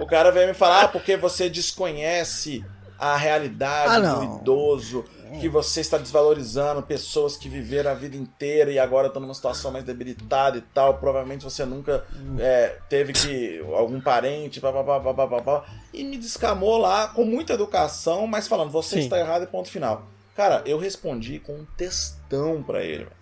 [0.00, 2.64] O cara veio me falar "Ah, porque você desconhece
[2.98, 5.04] a realidade Ah, do idoso,
[5.40, 9.70] que você está desvalorizando pessoas que viveram a vida inteira e agora estão numa situação
[9.72, 10.98] mais debilitada e tal.
[10.98, 12.04] Provavelmente você nunca
[12.38, 13.58] é, teve que.
[13.74, 19.00] algum parente, papapá, papapá, e me descamou lá com muita educação, mas falando, você Sim.
[19.04, 20.06] está errado e ponto final.
[20.36, 23.21] Cara, eu respondi com um textão pra ele, velho.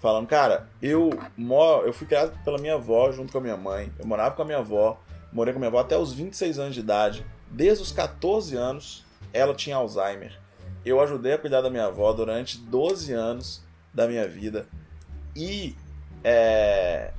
[0.00, 3.92] Falando, cara, eu, mo- eu fui criado pela minha avó junto com a minha mãe.
[3.98, 4.98] Eu morava com a minha avó,
[5.32, 7.24] morei com a minha avó até os 26 anos de idade.
[7.50, 10.38] Desde os 14 anos, ela tinha Alzheimer.
[10.84, 14.66] eu ajudei a cuidar da minha avó durante 12 anos da minha vida.
[15.36, 15.76] E
[16.24, 17.12] é,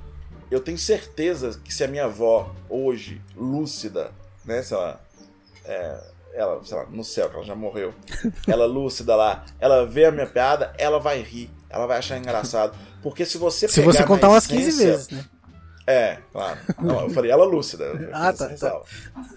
[0.50, 4.10] eu tenho certeza que se a minha avó, hoje, lúcida,
[4.44, 5.00] né, sei lá,
[5.64, 6.00] é,
[6.34, 7.94] ela, sei lá, no céu, que ela já morreu,
[8.48, 12.76] ela lúcida lá, ela vê a minha piada, ela vai rir, ela vai achar engraçado.
[13.02, 15.24] Porque se você Se você contar umas 15 vezes, né?
[15.84, 16.60] É, claro.
[16.80, 17.84] Não, eu falei ela lúcida.
[18.12, 18.80] Ah, tá, tá.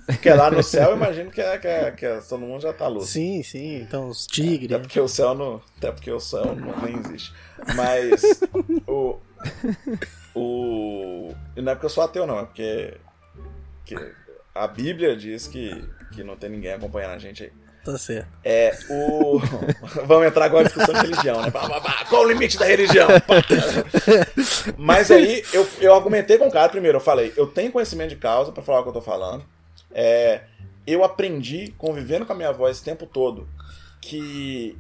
[0.06, 2.72] Porque lá no céu eu imagino que, é, que, é, que é, todo mundo já
[2.72, 3.14] tá lúcido.
[3.14, 3.82] Sim, sim.
[3.82, 4.72] Então os tigres.
[4.72, 5.62] Até porque o céu não.
[5.78, 7.34] Até porque o céu não, nem existe.
[7.76, 8.22] Mas
[8.88, 9.18] o.
[10.36, 11.34] O.
[11.56, 12.98] E não é porque eu sou ateu, não, é porque.
[13.86, 13.96] Que
[14.54, 15.84] a Bíblia diz que,
[16.14, 17.52] que não tem ninguém acompanhando a gente aí.
[17.86, 18.28] Tá certo.
[18.44, 19.40] É, o.
[20.08, 21.52] Vamos entrar agora em discussão de religião, né?
[22.10, 23.08] Qual o limite da religião?
[24.76, 28.16] Mas aí eu, eu argumentei com o cara primeiro, eu falei, eu tenho conhecimento de
[28.16, 29.46] causa para falar o que eu tô falando.
[29.92, 30.42] É,
[30.88, 33.48] eu aprendi, convivendo com a minha avó esse tempo todo,
[34.02, 34.76] que,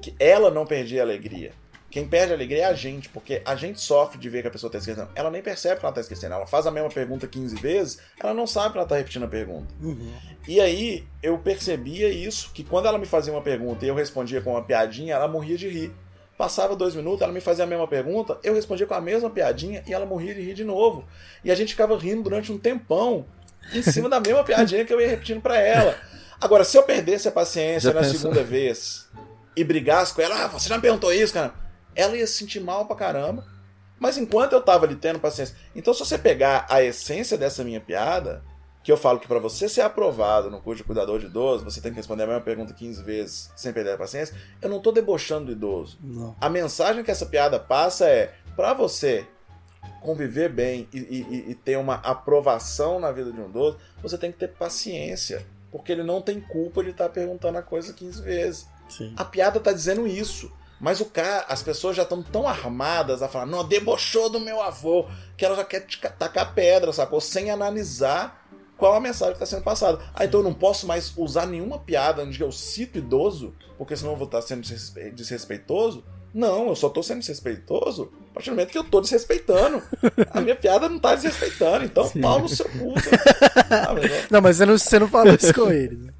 [0.00, 1.52] que ela não perdia a alegria.
[1.92, 4.50] Quem perde a alegria é a gente, porque a gente sofre de ver que a
[4.50, 5.10] pessoa está esquecendo.
[5.14, 6.34] Ela nem percebe que ela está esquecendo.
[6.34, 9.28] Ela faz a mesma pergunta 15 vezes, ela não sabe que ela está repetindo a
[9.28, 9.74] pergunta.
[9.78, 10.10] Uhum.
[10.48, 14.40] E aí eu percebia isso, que quando ela me fazia uma pergunta e eu respondia
[14.40, 15.92] com uma piadinha, ela morria de rir.
[16.38, 19.84] Passava dois minutos, ela me fazia a mesma pergunta, eu respondia com a mesma piadinha
[19.86, 21.04] e ela morria de rir de novo.
[21.44, 23.26] E a gente ficava rindo durante um tempão
[23.70, 25.94] em cima da mesma piadinha que eu ia repetindo para ela.
[26.40, 28.18] Agora, se eu perdesse a paciência Já na pensou?
[28.18, 29.10] segunda vez
[29.54, 31.60] e brigasse com ela, ah, você já me perguntou isso, cara?
[31.94, 33.44] Ela ia se sentir mal pra caramba.
[33.98, 35.54] Mas enquanto eu tava ali tendo paciência.
[35.76, 38.42] Então, se você pegar a essência dessa minha piada,
[38.82, 41.80] que eu falo que para você ser aprovado no curso de cuidador de idoso, você
[41.80, 44.90] tem que responder a mesma pergunta 15 vezes sem perder a paciência, eu não tô
[44.90, 45.98] debochando do idoso.
[46.02, 46.34] Não.
[46.40, 49.24] A mensagem que essa piada passa é: para você
[50.00, 54.32] conviver bem e, e- e ter uma aprovação na vida de um idoso, você tem
[54.32, 55.46] que ter paciência.
[55.70, 58.66] Porque ele não tem culpa de estar perguntando a coisa 15 vezes.
[58.88, 59.14] Sim.
[59.16, 60.50] A piada tá dizendo isso.
[60.82, 64.60] Mas o cara, as pessoas já estão tão armadas a falar, não, debochou do meu
[64.60, 65.06] avô,
[65.36, 67.20] que ela já quer te ca- tacar pedra, sacou?
[67.20, 68.44] Sem analisar
[68.76, 70.00] qual a mensagem que está sendo passada.
[70.12, 74.10] Ah, então eu não posso mais usar nenhuma piada onde eu cito idoso, porque senão
[74.12, 76.04] eu vou estar sendo desrespe- desrespeitoso?
[76.34, 79.80] Não, eu só tô sendo desrespeitoso a partir do momento que eu tô desrespeitando.
[80.32, 82.94] A minha piada não tá desrespeitando, então pau no seu cu.
[83.70, 85.96] Ah, mas eu- Não, mas você não, você não falou isso com ele.
[85.96, 86.12] né?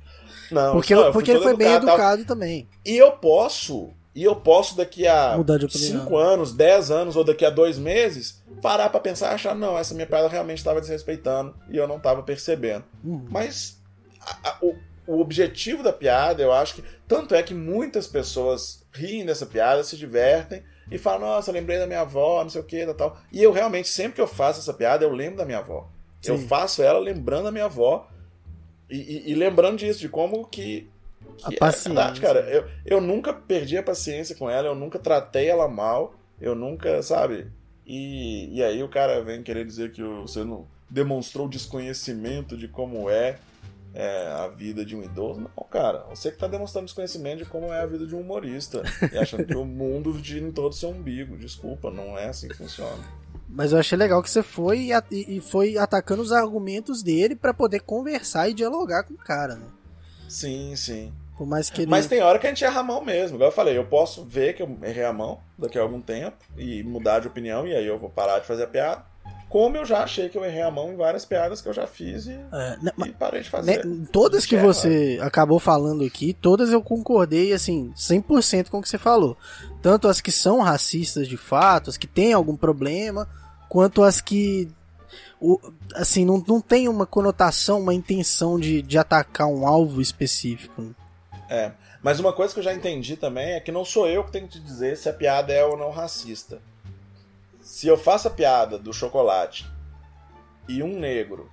[0.53, 1.95] Não, Porque, não, porque ele foi bem educado, tal.
[1.97, 2.69] educado também.
[2.85, 6.03] E eu posso, e eu posso daqui a Mudar de opinião.
[6.05, 9.79] 5 anos, 10 anos ou daqui a dois meses, parar pra pensar e achar, não,
[9.79, 12.85] essa minha piada realmente estava desrespeitando e eu não estava percebendo.
[13.03, 13.27] Uhum.
[13.31, 13.81] Mas
[14.21, 14.75] a- a- o,
[15.07, 16.85] o objetivo da piada, eu acho que.
[17.09, 21.87] Tanto é que muitas pessoas riem dessa piada, se divertem e falam, nossa, lembrei da
[21.87, 23.17] minha avó, não sei o que, tal, tal.
[23.33, 25.89] E eu realmente, sempre que eu faço essa piada, eu lembro da minha avó.
[26.25, 26.47] Eu Sim.
[26.47, 28.07] faço ela lembrando da minha avó
[28.89, 30.89] e, e- e lembrando disso, de como que.
[31.43, 31.93] A é paciência.
[31.93, 32.41] verdade, cara.
[32.51, 37.03] Eu, eu nunca perdi a paciência com ela, eu nunca tratei ela mal, eu nunca,
[37.03, 37.47] sabe?
[37.87, 43.09] E, e aí o cara vem querer dizer que você não demonstrou desconhecimento de como
[43.11, 43.39] é,
[43.95, 45.41] é, a vida de um idoso.
[45.41, 48.83] Não, cara, você que tá demonstrando desconhecimento de como é a vida de um humorista.
[49.13, 51.37] e achando que o mundo gira em todo seu umbigo.
[51.37, 53.03] Desculpa, não é assim que funciona.
[53.49, 57.35] Mas eu achei legal que você foi e, e- e foi atacando os argumentos dele
[57.37, 59.67] pra poder conversar e dialogar com o cara, né?
[60.29, 61.13] Sim, sim.
[61.43, 61.91] Por mais que ele.
[61.91, 63.37] Mas tem hora que a gente erra a mão mesmo.
[63.37, 66.37] Igual eu falei, eu posso ver que eu errei a mão daqui a algum tempo
[66.57, 69.05] e mudar de opinião, e aí eu vou parar de fazer a piada.
[69.49, 71.87] Como eu já achei que eu errei a mão em várias piadas que eu já
[71.87, 73.85] fiz e, É, né, e parei de fazer.
[73.85, 78.89] né, todas que você acabou falando aqui, todas eu concordei, assim, 100% com o que
[78.89, 79.37] você falou.
[79.83, 83.29] Tanto as que são racistas de fato, as que têm algum problema,
[83.69, 84.71] quanto as que.
[85.39, 85.61] o-
[85.97, 90.95] assim, não, não tem uma conotação, uma intenção de, de atacar um alvo específico.
[91.53, 91.73] É.
[92.03, 94.49] Mas uma coisa que eu já entendi também é que não sou eu que tenho
[94.49, 96.63] que te dizer se a piada é ou não racista.
[97.61, 99.71] Se eu faço a piada do chocolate
[100.67, 101.51] e um negro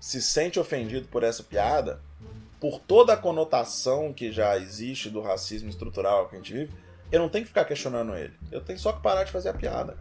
[0.00, 2.02] se sente ofendido por essa piada,
[2.58, 6.72] por toda a conotação que já existe do racismo estrutural que a gente vive,
[7.12, 8.34] eu não tenho que ficar questionando ele.
[8.50, 9.96] Eu tenho só que parar de fazer a piada.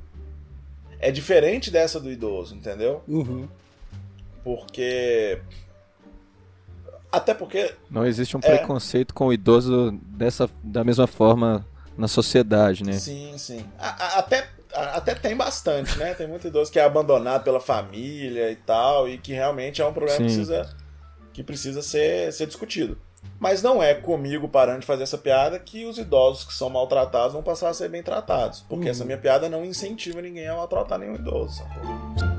[1.00, 3.04] É diferente dessa do idoso, entendeu?
[3.08, 3.48] Uhum.
[4.44, 5.40] Porque.
[7.12, 8.58] Até porque Não existe um É.
[8.58, 11.66] preconceito com o idoso dessa, da mesma forma
[11.98, 12.94] na sociedade, né?
[12.94, 13.66] Sim, sim.
[13.80, 16.14] A- a- até, a- até tem bastante, né?
[16.14, 19.92] Tem muito idoso que é abandonado pela família e tal, e que realmente é um
[19.92, 20.36] problema que Sim.
[20.46, 20.76] precisa,
[21.34, 22.98] que precisa ser, ser discutido.
[23.40, 27.34] Mas não é comigo parando de fazer essa piada que os idosos que são maltratados
[27.34, 28.62] vão passar a ser bem tratados.
[28.70, 28.92] Porque Uhum.
[28.92, 31.58] essa minha piada não incentiva ninguém a maltratar nenhum idoso.
[31.58, 32.39] sacou?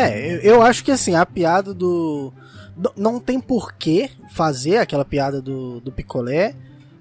[0.00, 2.32] É, eu, eu acho que assim, a piada do.
[2.96, 6.54] Não tem porquê fazer aquela piada do, do picolé.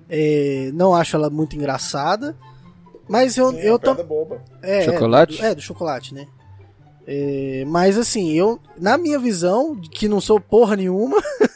[0.10, 2.36] É, não acho ela muito engraçada.
[3.08, 3.96] Mas eu, Sim, eu tô.
[3.96, 4.44] piada boba.
[4.62, 5.38] É, Chocolate?
[5.38, 6.28] É, do, é, do chocolate, né?
[7.08, 11.18] É, mas assim, eu, na minha visão, de que não sou porra nenhuma,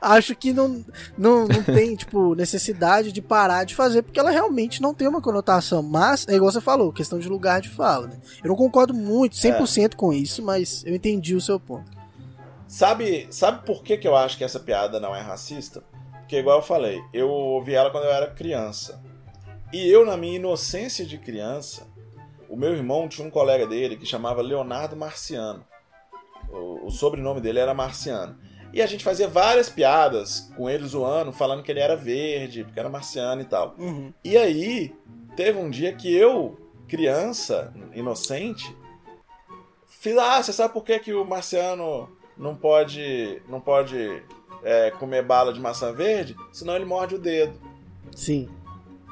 [0.00, 0.84] acho que não,
[1.16, 5.20] não, não tem, tipo, necessidade de parar de fazer, porque ela realmente não tem uma
[5.20, 5.82] conotação.
[5.82, 8.16] Mas, é igual você falou, questão de lugar de fala, né?
[8.42, 11.90] Eu não concordo muito, 100% com isso, mas eu entendi o seu ponto.
[12.66, 15.82] Sabe, sabe por que, que eu acho que essa piada não é racista?
[16.20, 19.00] Porque, igual eu falei, eu ouvi ela quando eu era criança.
[19.72, 21.86] E eu, na minha inocência de criança,
[22.48, 25.64] o meu irmão tinha um colega dele que chamava Leonardo Marciano.
[26.48, 28.36] O, o sobrenome dele era Marciano.
[28.72, 32.78] E a gente fazia várias piadas com ele zoando, falando que ele era verde, porque
[32.78, 33.74] era marciano e tal.
[33.78, 34.12] Uhum.
[34.22, 34.94] E aí,
[35.34, 38.74] teve um dia que eu, criança, inocente,
[39.86, 44.22] fiz, ah, você sabe por que, que o marciano não pode, não pode
[44.62, 46.36] é, comer bala de maçã verde?
[46.52, 47.58] Senão ele morde o dedo.
[48.14, 48.48] Sim.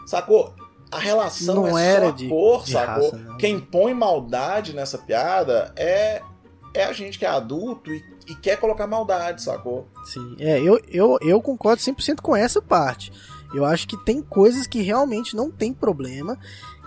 [0.06, 0.54] Sacou?
[0.92, 3.10] A relação Não é era só de- a cor, de sacou?
[3.10, 3.36] raça.
[3.38, 6.22] Quem põe maldade nessa piada é,
[6.72, 9.86] é a gente que é adulto e, e quer colocar maldade, sacou?
[10.04, 13.12] Sim, é, eu, eu, eu concordo 100% com essa parte.
[13.54, 16.36] Eu acho que tem coisas que realmente não tem problema.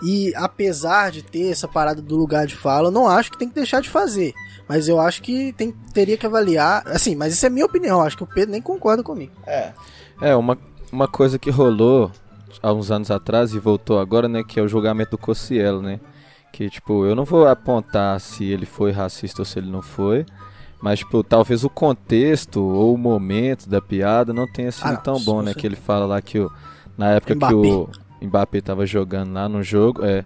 [0.02, 3.48] E apesar de ter essa parada do lugar de fala, eu não acho que tem
[3.48, 4.34] que deixar de fazer.
[4.68, 6.86] Mas eu acho que tem, teria que avaliar.
[6.86, 8.02] Assim, mas isso é minha opinião.
[8.02, 9.32] Acho que o Pedro nem concorda comigo.
[9.46, 9.72] É.
[10.20, 10.58] É, uma,
[10.92, 12.12] uma coisa que rolou
[12.62, 15.98] há uns anos atrás e voltou agora, né, que é o julgamento do Cossielo, né?
[16.52, 20.26] Que, tipo, eu não vou apontar se ele foi racista ou se ele não foi,
[20.80, 25.00] mas, tipo, talvez o contexto ou o momento da piada não tenha sido Ah, não,
[25.02, 25.54] tão bom, com né?
[25.54, 26.50] Que ele fala lá que o,
[26.96, 27.88] na época que o
[28.22, 30.24] Mbappé tava jogando lá no jogo, é,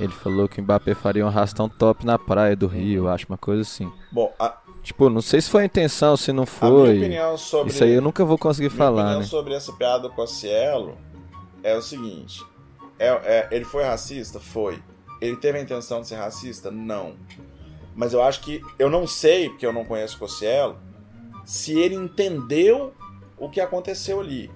[0.00, 3.38] ele falou que o Mbappé faria um arrastão top na praia do Rio, acho, uma
[3.38, 3.90] coisa assim.
[4.12, 6.98] Bom, a, Tipo, não sei se foi a intenção, se não a minha foi.
[6.98, 7.72] opinião sobre.
[7.72, 9.24] Isso aí eu nunca vou conseguir Minha falar, opinião né?
[9.26, 10.98] sobre essa piada do Cossielo
[11.62, 12.44] é o seguinte:
[12.98, 14.38] é, é- ele foi racista?
[14.38, 14.78] Foi.
[15.22, 16.70] Ele teve a intenção de ser racista?
[16.70, 17.14] Não.
[17.94, 18.60] Mas eu acho que.
[18.78, 20.78] Eu não sei, porque eu não conheço o Cossielo,
[21.44, 22.92] se ele entendeu
[23.38, 24.50] o que aconteceu ali.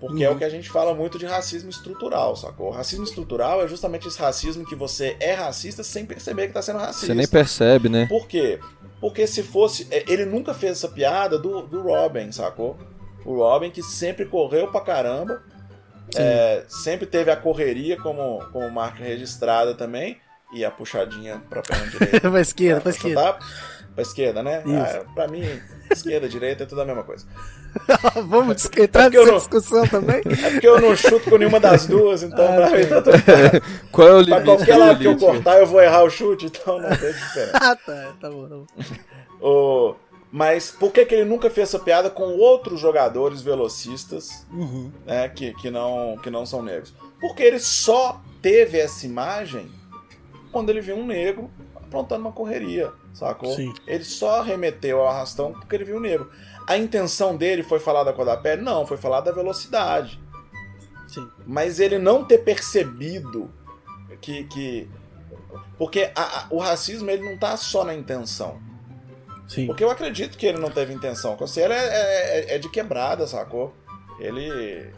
[0.00, 0.34] Porque é Uhum.
[0.34, 2.68] o que a gente fala muito de racismo estrutural, sacou?
[2.68, 6.60] O racismo estrutural é justamente esse racismo que você é racista sem perceber que tá
[6.60, 7.06] sendo racista.
[7.06, 8.06] Você nem percebe, né?
[8.06, 8.58] Por quê?
[9.00, 9.86] Porque se fosse.
[9.92, 12.76] é, Ele nunca fez essa piada do, do Robin, sacou?
[13.24, 15.40] O Robin que sempre correu pra caramba.
[16.16, 20.18] é, sempre teve a correria como, como marca registrada também.
[20.52, 22.30] E a puxadinha pra perna direita.
[22.30, 23.20] pra esquerda, pra Pra esquerda.
[23.20, 23.38] chutar
[23.94, 24.62] Pra esquerda, né?
[24.64, 24.74] Isso.
[25.00, 25.44] Ah, pra mim,
[25.90, 27.26] esquerda, direita é tudo a mesma coisa.
[28.26, 30.22] Vamos dis- entrar nessa não- discussão também?
[30.44, 33.02] É porque eu não chuto com nenhuma das duas, então Ah, pra mim tá.
[33.02, 33.16] tudo.
[33.90, 34.44] Qual é o Pra limite?
[34.44, 36.88] qualquer Qual é o lado que eu cortar, eu vou errar o chute, então não
[36.88, 37.50] tem diferença.
[37.54, 38.12] ah, tá.
[38.20, 38.66] Tá bom, tá bom.
[39.40, 39.94] O-
[40.30, 44.90] Mas por que, que ele nunca fez essa piada com outros jogadores velocistas Uhum.
[45.04, 46.94] né, que, que, não, que não são negros?
[47.20, 49.70] Porque ele só teve essa imagem
[50.52, 53.54] quando ele viu um negro aprontando uma correria, sacou?
[53.54, 53.72] Sim.
[53.86, 56.30] Ele só remeteu ao arrastão porque ele viu um negro.
[56.68, 58.62] A intenção dele foi falar da cor da pele?
[58.62, 60.20] Não, foi falar da velocidade.
[61.08, 61.28] Sim.
[61.46, 63.50] Mas ele não ter percebido
[64.20, 64.44] que.
[64.44, 64.88] que
[65.76, 68.60] porque a- a- o racismo ele não tá só na intenção.
[69.48, 69.66] Sim.
[69.66, 71.34] Porque eu acredito que ele não teve intenção.
[71.34, 73.74] O Cossielo é, é- é de quebrada, sacou?
[74.18, 74.90] Ele.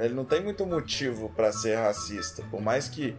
[0.00, 2.42] Ele não tem muito motivo pra ser racista.
[2.50, 3.14] Por mais que,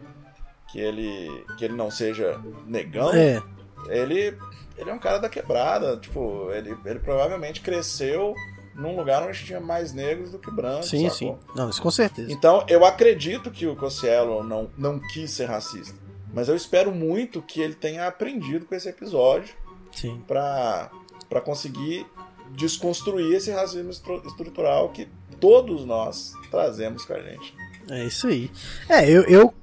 [0.71, 3.41] que, ele, que ele não seja negão, É,
[3.89, 4.37] ele,
[4.77, 5.97] ele é um cara da quebrada.
[5.97, 8.33] Tipo, ele, ele provavelmente cresceu
[8.75, 10.89] num lugar onde tinha mais negros do que brancos.
[10.89, 11.39] sim, sacou?
[11.39, 11.51] sim.
[11.55, 12.31] Não, isso com certeza.
[12.31, 15.95] Então, eu acredito que o Cossielo não, não quis ser racista.
[16.33, 19.55] Mas eu espero muito que ele tenha aprendido com esse episódio
[19.95, 20.21] Sim.
[20.27, 20.91] para
[21.29, 22.05] para conseguir
[22.51, 25.07] desconstruir esse racismo estru- estrutural que
[25.39, 27.53] todos nós trazemos com a gente.
[27.89, 28.49] É isso aí.
[28.89, 29.53] É, eu, eu,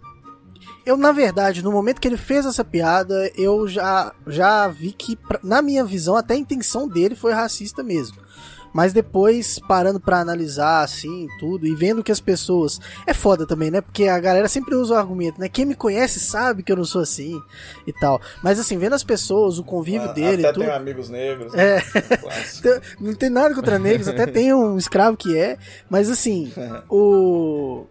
[0.86, 5.18] eu, na verdade, no momento que ele fez essa piada, eu já, já vi que,
[5.42, 8.24] na minha visão, até a intenção dele foi racista mesmo.
[8.72, 12.80] Mas depois, parando pra analisar, assim, tudo, e vendo que as pessoas.
[13.06, 13.80] É foda também, né?
[13.80, 15.48] Porque a galera sempre usa o argumento, né?
[15.48, 17.40] Quem me conhece sabe que eu não sou assim
[17.86, 18.20] e tal.
[18.42, 20.64] Mas, assim, vendo as pessoas, o convívio Ah, dele Até tudo.
[20.64, 21.54] tenho amigos negros.
[21.54, 21.76] É.
[21.76, 22.16] né?
[22.20, 22.66] Clássico.
[22.68, 25.56] Então, Não tem nada contra negros, até tem um escravo que é,
[25.88, 26.52] mas assim,
[26.90, 27.86] o.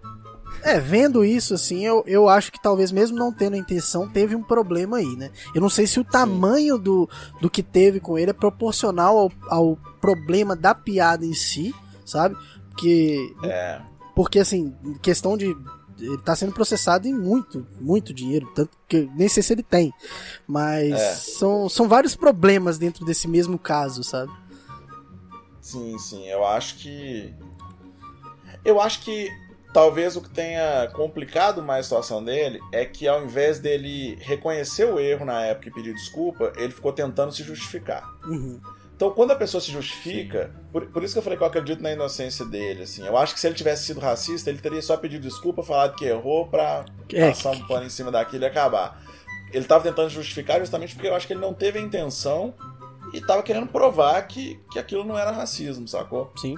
[0.62, 4.36] É, vendo isso, assim, eu, eu acho que talvez mesmo não tendo a intenção, teve
[4.36, 5.30] um problema aí, né?
[5.54, 7.10] Eu não sei se o tamanho do,
[7.42, 11.74] do que teve com ele é proporcional ao, ao problema da piada em si,
[12.06, 12.38] sabe?
[12.70, 13.82] Porque É.
[14.16, 15.56] porque, assim, questão de
[16.00, 19.94] Ele tá sendo processado em muito, muito dinheiro, tanto que nem sei se ele tem.
[20.48, 21.14] Mas É.
[21.14, 24.32] são, são vários problemas dentro desse mesmo caso, sabe?
[25.62, 26.28] Sim, sim.
[26.28, 27.34] Eu acho que.
[28.66, 29.30] Eu acho que
[29.74, 34.86] talvez o que tenha complicado mais a situação dele é que ao invés dele reconhecer
[34.86, 38.08] o erro na época e pedir desculpa, ele ficou tentando se justificar.
[38.26, 38.62] Uhum.
[38.96, 41.82] Então, quando a pessoa se justifica, por, por isso que eu falei que eu acredito
[41.82, 43.06] na inocência dele, assim.
[43.06, 46.06] Eu acho que se ele tivesse sido racista, ele teria só pedido desculpa, falado que
[46.06, 49.04] errou pra É, passar um pano em cima daquilo e acabar.
[49.52, 52.54] Ele tava tentando justificar justamente porque eu acho que ele não teve a intenção
[53.14, 56.32] e tava querendo provar que, que aquilo não era racismo, sacou?
[56.38, 56.56] Sim.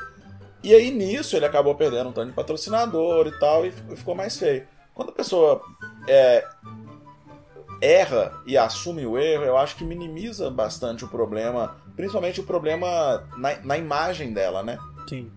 [0.65, 4.35] E aí nisso ele acabou perdendo um tanto de patrocinador e tal, e ficou- mais
[4.35, 4.67] feio.
[4.95, 5.61] Quando a pessoa
[6.07, 6.43] é,
[7.79, 13.27] erra e assume o erro, eu acho que minimiza bastante o problema, principalmente o problema
[13.37, 14.79] na, na imagem dela, né?
[15.07, 15.31] Sim.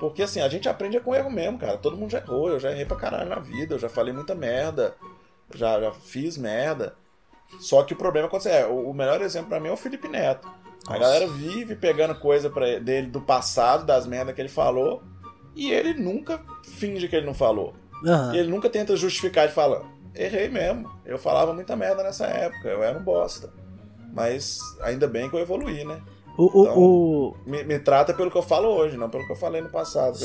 [0.00, 1.78] Porque assim, a gente aprende com erro mesmo, cara.
[1.78, 4.34] Todo mundo já errou, eu já errei pra caralho na vida, eu já falei muita
[4.34, 4.96] merda,
[5.54, 6.96] já, já fiz merda.
[7.58, 8.66] Só que o problema é quando você é.
[8.66, 10.48] O melhor exemplo pra mim é o Felipe Neto.
[10.86, 11.00] A Nossa.
[11.00, 15.02] galera vive pegando coisa pra, dele do passado, das merdas que ele falou,
[15.54, 17.74] e ele nunca finge que ele não falou.
[18.04, 18.34] Aham.
[18.34, 19.82] E ele nunca tenta justificar de falar,
[20.14, 20.90] errei mesmo.
[21.04, 23.52] Eu falava muita merda nessa época, eu era um bosta.
[24.12, 26.02] Mas ainda bem que eu evoluí, né?
[26.36, 29.32] O, o, Então- o- Me, me trata pelo que eu falo hoje, não pelo que
[29.32, 30.16] eu falei no passado.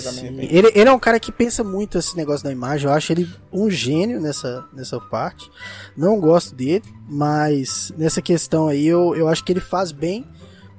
[0.49, 2.88] Ele, ele é um cara que pensa muito esse negócio da imagem.
[2.88, 5.49] Eu acho ele um gênio nessa, nessa parte.
[5.97, 10.26] Não gosto dele, mas nessa questão aí eu, eu acho que ele faz bem,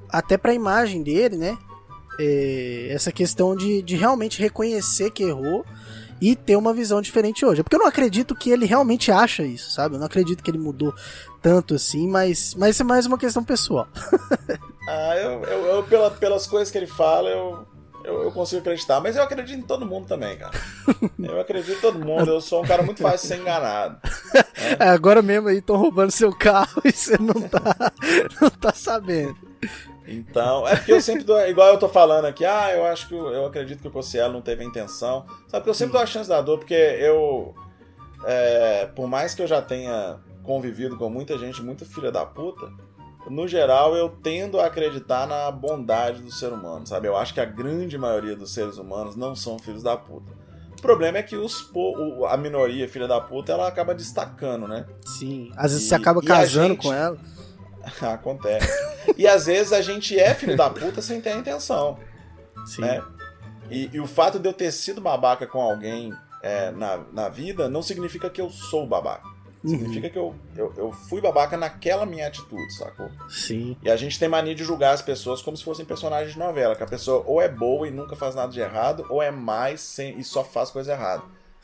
[0.09, 1.59] até pra imagem dele, né?
[2.20, 5.64] É, essa questão de, de realmente reconhecer que errou
[6.21, 7.62] e ter uma visão diferente hoje.
[7.62, 9.95] Porque eu não acredito que ele realmente acha isso, sabe?
[9.95, 10.95] Eu não acredito que ele mudou
[11.41, 13.87] tanto assim, mas, mas isso é mais uma questão pessoal.
[14.91, 17.66] Ah, eu, eu, eu- pela- pelas coisas que ele fala, eu,
[18.03, 19.01] eu, eu consigo acreditar.
[19.03, 20.59] Mas eu acredito em todo mundo também, cara.
[21.23, 22.31] Eu acredito em todo mundo.
[22.31, 23.99] Eu sou um cara muito fácil de ser enganado.
[24.81, 27.93] É, agora mesmo aí estão roubando seu carro e você não tá,
[28.41, 29.37] não tá sabendo.
[30.09, 31.39] Então, é porque eu sempre dou.
[31.47, 33.15] Igual eu tô falando aqui, ah, eu acho que.
[33.15, 35.27] Eu acredito que o Cossielo não teve a intenção.
[35.49, 37.55] Sabe, porque eu sempre dou a chance da dor, porque eu.
[38.25, 42.71] é, por mais que eu já tenha convivido com muita gente, muito filha da puta,
[43.29, 47.07] no geral eu tendo a acreditar na bondade do ser humano, sabe?
[47.07, 50.33] Eu acho que a grande maioria dos seres humanos não são filhos da puta.
[50.79, 51.71] O problema é que os,
[52.29, 54.87] a minoria filha da puta ela acaba destacando, né?
[55.05, 57.19] Sim, às vezes E- você acaba casando gente- com ela.
[58.03, 58.68] Acontece.
[59.16, 61.99] E às vezes a gente é filho da puta sem ter a intenção.
[62.66, 62.82] Sim.
[62.82, 63.03] né?
[63.70, 66.12] E, e o fato de eu ter sido babaca com alguém
[66.43, 69.26] é, na, na vida não significa que eu sou babaca.
[69.62, 69.70] Uhum.
[69.70, 73.11] Significa que eu, eu, eu fui babaca naquela minha atitude, sacou?
[73.28, 73.76] Sim.
[73.82, 76.76] E a gente tem mania de julgar as pessoas como se fossem personagens de novela,
[76.76, 79.80] que a pessoa ou é boa e nunca faz nada de errado, ou é mais
[79.80, 81.22] sem, e só faz coisa errada.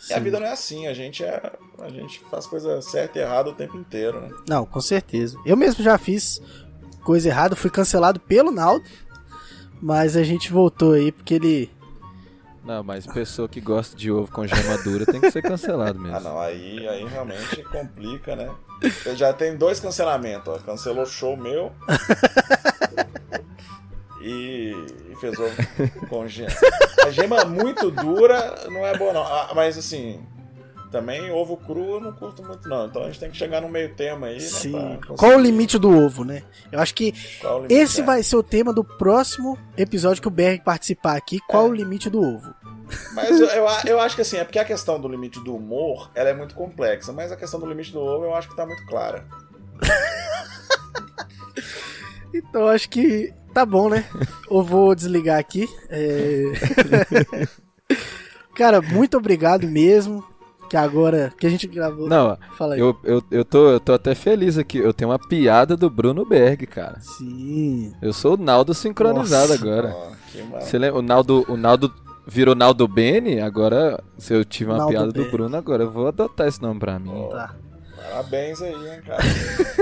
[0.08, 0.22] E a sim.
[0.22, 1.52] vida não é assim, a gente é.
[1.78, 4.30] A gente faz coisa certa e errada o tempo inteiro, né?
[4.48, 5.38] Não, com certeza.
[5.44, 6.40] Eu mesmo já fiz
[7.02, 8.84] coisa errada, fui cancelado pelo Naldo,
[9.80, 11.70] mas a gente voltou aí porque ele.
[12.64, 16.16] Não, mas pessoa que gosta de ovo com gema dura tem que ser cancelado mesmo.
[16.16, 18.50] Ah não, aí, aí realmente complica, né?
[19.04, 20.58] Eu já tenho dois cancelamentos, ó.
[20.58, 21.72] Cancelou o show meu.
[24.24, 24.72] e,
[25.12, 25.54] e fez ovo
[26.08, 26.50] com gema.
[27.04, 29.22] A gema muito dura não é boa, não.
[29.22, 30.24] Ah, mas assim,
[30.90, 32.86] também ovo cru eu não curto muito, não.
[32.86, 34.40] Então a gente tem que chegar no meio termo aí, né?
[34.40, 34.98] Sim.
[34.98, 36.42] pra Qual o limite do ovo, né?
[36.72, 37.12] Eu acho que
[37.68, 38.04] esse é.
[38.04, 41.38] vai ser o tema do próximo episódio que o Berg participar aqui.
[41.46, 41.68] Qual É.
[41.68, 42.54] o limite do ovo?
[43.12, 46.10] Mas eu, eu, eu acho que assim, é porque a questão do limite do humor
[46.14, 48.64] ela é muito complexa, mas a questão do limite do ovo eu acho que tá
[48.64, 49.26] muito clara.
[52.34, 54.04] Então acho que tá bom, né?
[54.50, 55.68] Eu vou desligar aqui.
[55.88, 56.52] É...
[58.54, 60.24] Cara, muito obrigado mesmo.
[60.68, 62.08] Que agora que a gente gravou.
[62.08, 62.80] Não, Fala aí.
[62.80, 64.78] eu, eu, eu, tô, eu tô até feliz aqui.
[64.78, 66.98] Eu tenho uma piada do Bruno Berg, cara.
[67.00, 67.92] Sim.
[68.00, 69.62] Eu sou o Naldo sincronizado Nossa.
[69.62, 69.96] agora.
[70.50, 70.98] Mar- Você lembra?
[70.98, 71.92] O Naldo, o Naldo
[72.26, 75.24] virou Naldo Bene, agora se eu tive uma Naldo piada Bene.
[75.26, 77.28] do Bruno, agora eu vou adotar esse nome pra mim.
[77.30, 77.54] Tá.
[77.96, 79.22] Parabéns aí, hein, cara.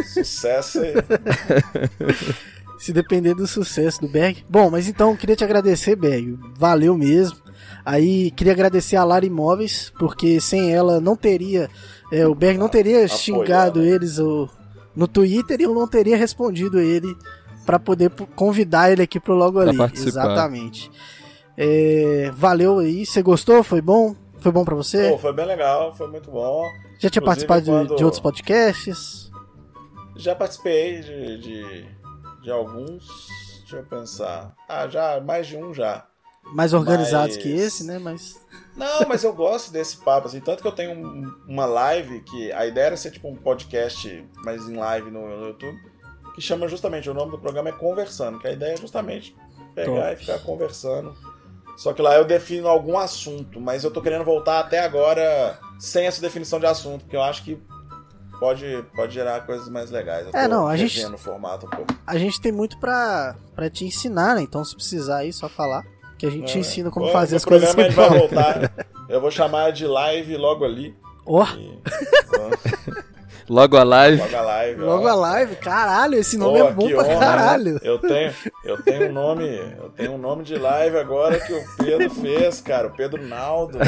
[0.05, 0.95] Sucesso aí.
[2.83, 4.45] Se depender do sucesso do Berg.
[4.49, 6.37] Bom, mas então eu queria te agradecer, Berg.
[6.59, 7.37] Valeu mesmo.
[7.85, 11.71] Aí queria agradecer a Lara Imóveis, porque sem ela não teria.
[12.11, 13.89] é, o Berg não teria Apoiando, xingado né?
[13.89, 14.49] eles o-
[14.97, 17.17] no Twitter e eu não teria respondido ele
[17.65, 19.79] pra poder convidar ele aqui pro Logo Pra Ali.
[19.79, 20.09] participar.
[20.09, 20.91] Exatamente.
[21.57, 23.07] É, valeu aí.
[23.07, 23.63] Você gostou?
[23.63, 24.15] Foi bom?
[24.41, 25.09] Foi bom pra você?
[25.11, 26.65] Pô, foi bem legal, foi muito bom.
[26.99, 29.31] Já tinha inclusive, participado de- quando- de outros podcasts?
[30.17, 31.85] Já participei de, de,
[32.43, 33.07] de alguns.
[33.61, 34.55] Deixa eu pensar.
[34.69, 36.07] Ah, já, mais de um já.
[36.55, 37.99] Mais organizados Mas- que esse, né?
[37.99, 38.41] Mas.
[38.77, 42.51] Não, mas eu gosto desse papo, assim, tanto que eu tenho um- uma live que
[42.53, 45.79] a ideia era ser tipo um podcast, mas em live no, no YouTube,
[46.35, 49.37] que chama justamente, o nome do programa é Conversando, que a ideia é justamente
[49.75, 50.13] pegar Top.
[50.13, 51.15] e ficar conversando.
[51.77, 56.07] Só que lá eu defino algum assunto, mas eu tô querendo voltar até agora sem
[56.07, 57.59] essa definição de assunto, porque eu acho que
[58.43, 60.27] pode, pode gerar coisas mais legais.
[60.27, 61.95] Eu É, não, a gente- o formato um pouco.
[62.05, 64.43] A gente tem muito pra, pra te ensinar, né?
[64.43, 65.85] Então, se precisar aí, só falar.
[66.19, 67.73] Que a gente te É, ensina como o- fazer o as coisas.
[67.75, 68.73] programa ele vai voltar.
[69.09, 70.95] Eu vou chamar de live logo ali.
[71.27, 71.79] Ó, E...
[73.49, 74.23] Logo a live.
[74.23, 74.83] Logo a live.
[74.83, 74.87] ó.
[74.87, 75.57] logo a live.
[75.57, 77.19] Caralho, esse nome Pô, é bom pra honra, né?
[77.19, 77.81] caralho.
[77.83, 78.33] Eu tenho,
[78.65, 79.47] eu tenho um nome,
[79.79, 83.79] eu tenho um nome de live agora que o Pedro fez, cara, o Pedro Naldo.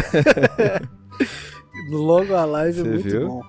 [1.90, 3.28] Logo a live é muito viu?
[3.28, 3.42] bom.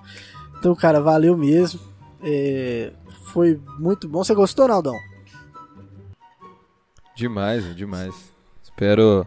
[0.58, 1.80] Então, cara, valeu mesmo.
[2.22, 2.92] É,
[3.32, 4.22] foi muito bom.
[4.24, 4.94] Você gostou, Naldão?
[7.14, 8.14] Demais, demais.
[8.62, 9.26] Espero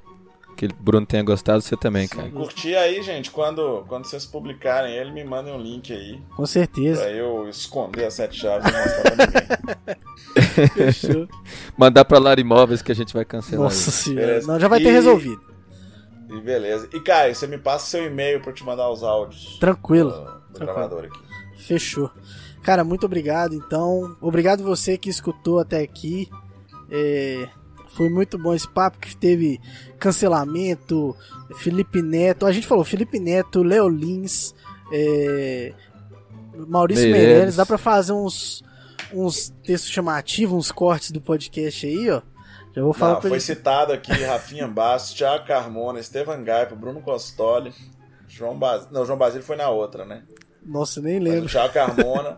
[0.55, 2.29] que o Bruno tenha gostado, você também, cara.
[2.29, 7.01] Curti aí, gente, quando, quando vocês publicarem ele, me mandem um link aí Com certeza.
[7.01, 10.67] pra eu esconder as sete chaves e mostrar pra ninguém.
[10.91, 11.27] Fechou.
[11.77, 13.63] Mandar pra Lar Imóveis que a gente vai cancelar.
[13.63, 13.91] Nossa isso.
[14.03, 14.27] senhora.
[14.27, 14.51] Beleza.
[14.51, 15.41] Não, já vai ter E- resolvido.
[16.29, 16.87] E beleza.
[16.93, 20.11] E Caio, você me passa seu e-mail pra eu te mandar os áudios Tranquilo.
[20.11, 21.19] do, do gravador aqui.
[21.57, 22.09] Fechou.
[22.61, 23.53] Cara, muito obrigado.
[23.53, 26.29] Então, obrigado você que escutou até aqui.
[26.91, 27.47] É,
[27.89, 29.59] foi muito bom esse papo que teve
[29.97, 31.15] cancelamento,
[31.57, 32.45] Felipe Neto.
[32.45, 34.53] A gente falou Felipe Neto, Léo Lins,
[34.91, 35.73] é,
[36.67, 37.09] Maurício.
[37.09, 37.55] Meirelles.
[37.55, 38.63] Dá pra fazer uns,
[39.13, 42.21] uns textos chamativos, uns cortes do podcast aí, ó.
[42.75, 43.43] Já vou falar Não, foi gente.
[43.43, 47.73] citado aqui Rafinha Bastos, Thiago Carmona, Estevan Gaipa, Bruno Costoli,
[48.27, 48.93] João Basílio.
[48.93, 50.23] Não, João Basílio foi na outra, né?
[50.69, 51.49] Nossa, nem Mas o lembro.
[51.49, 52.37] Thiago Carmona,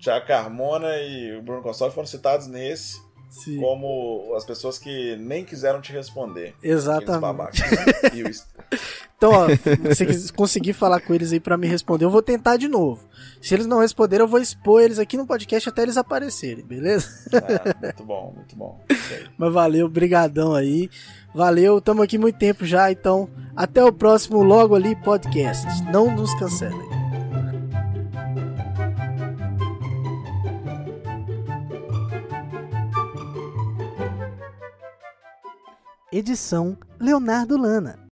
[0.00, 3.00] Thiago Carmona e o Bruno Costoli foram citados nesse
[3.30, 6.54] Sim, como as pessoas que nem quiseram te responder.
[6.62, 7.62] Exatamente.
[7.62, 8.30] o
[9.16, 9.46] Então, ó,
[9.94, 13.06] se conseguir falar com eles aí pra me responder, eu vou tentar de novo.
[13.40, 17.08] Se eles não responderem, eu vou expor eles aqui no podcast até eles aparecerem, beleza?
[17.32, 18.80] Ah, muito bom, muito bom.
[19.38, 20.90] Mas valeu, brigadão aí.
[21.32, 25.66] Valeu, tamo aqui muito tempo já, então até o próximo Logo Ali Podcast.
[25.84, 26.91] Não nos cancelem.
[36.12, 38.02] Edição Leonardo Lana.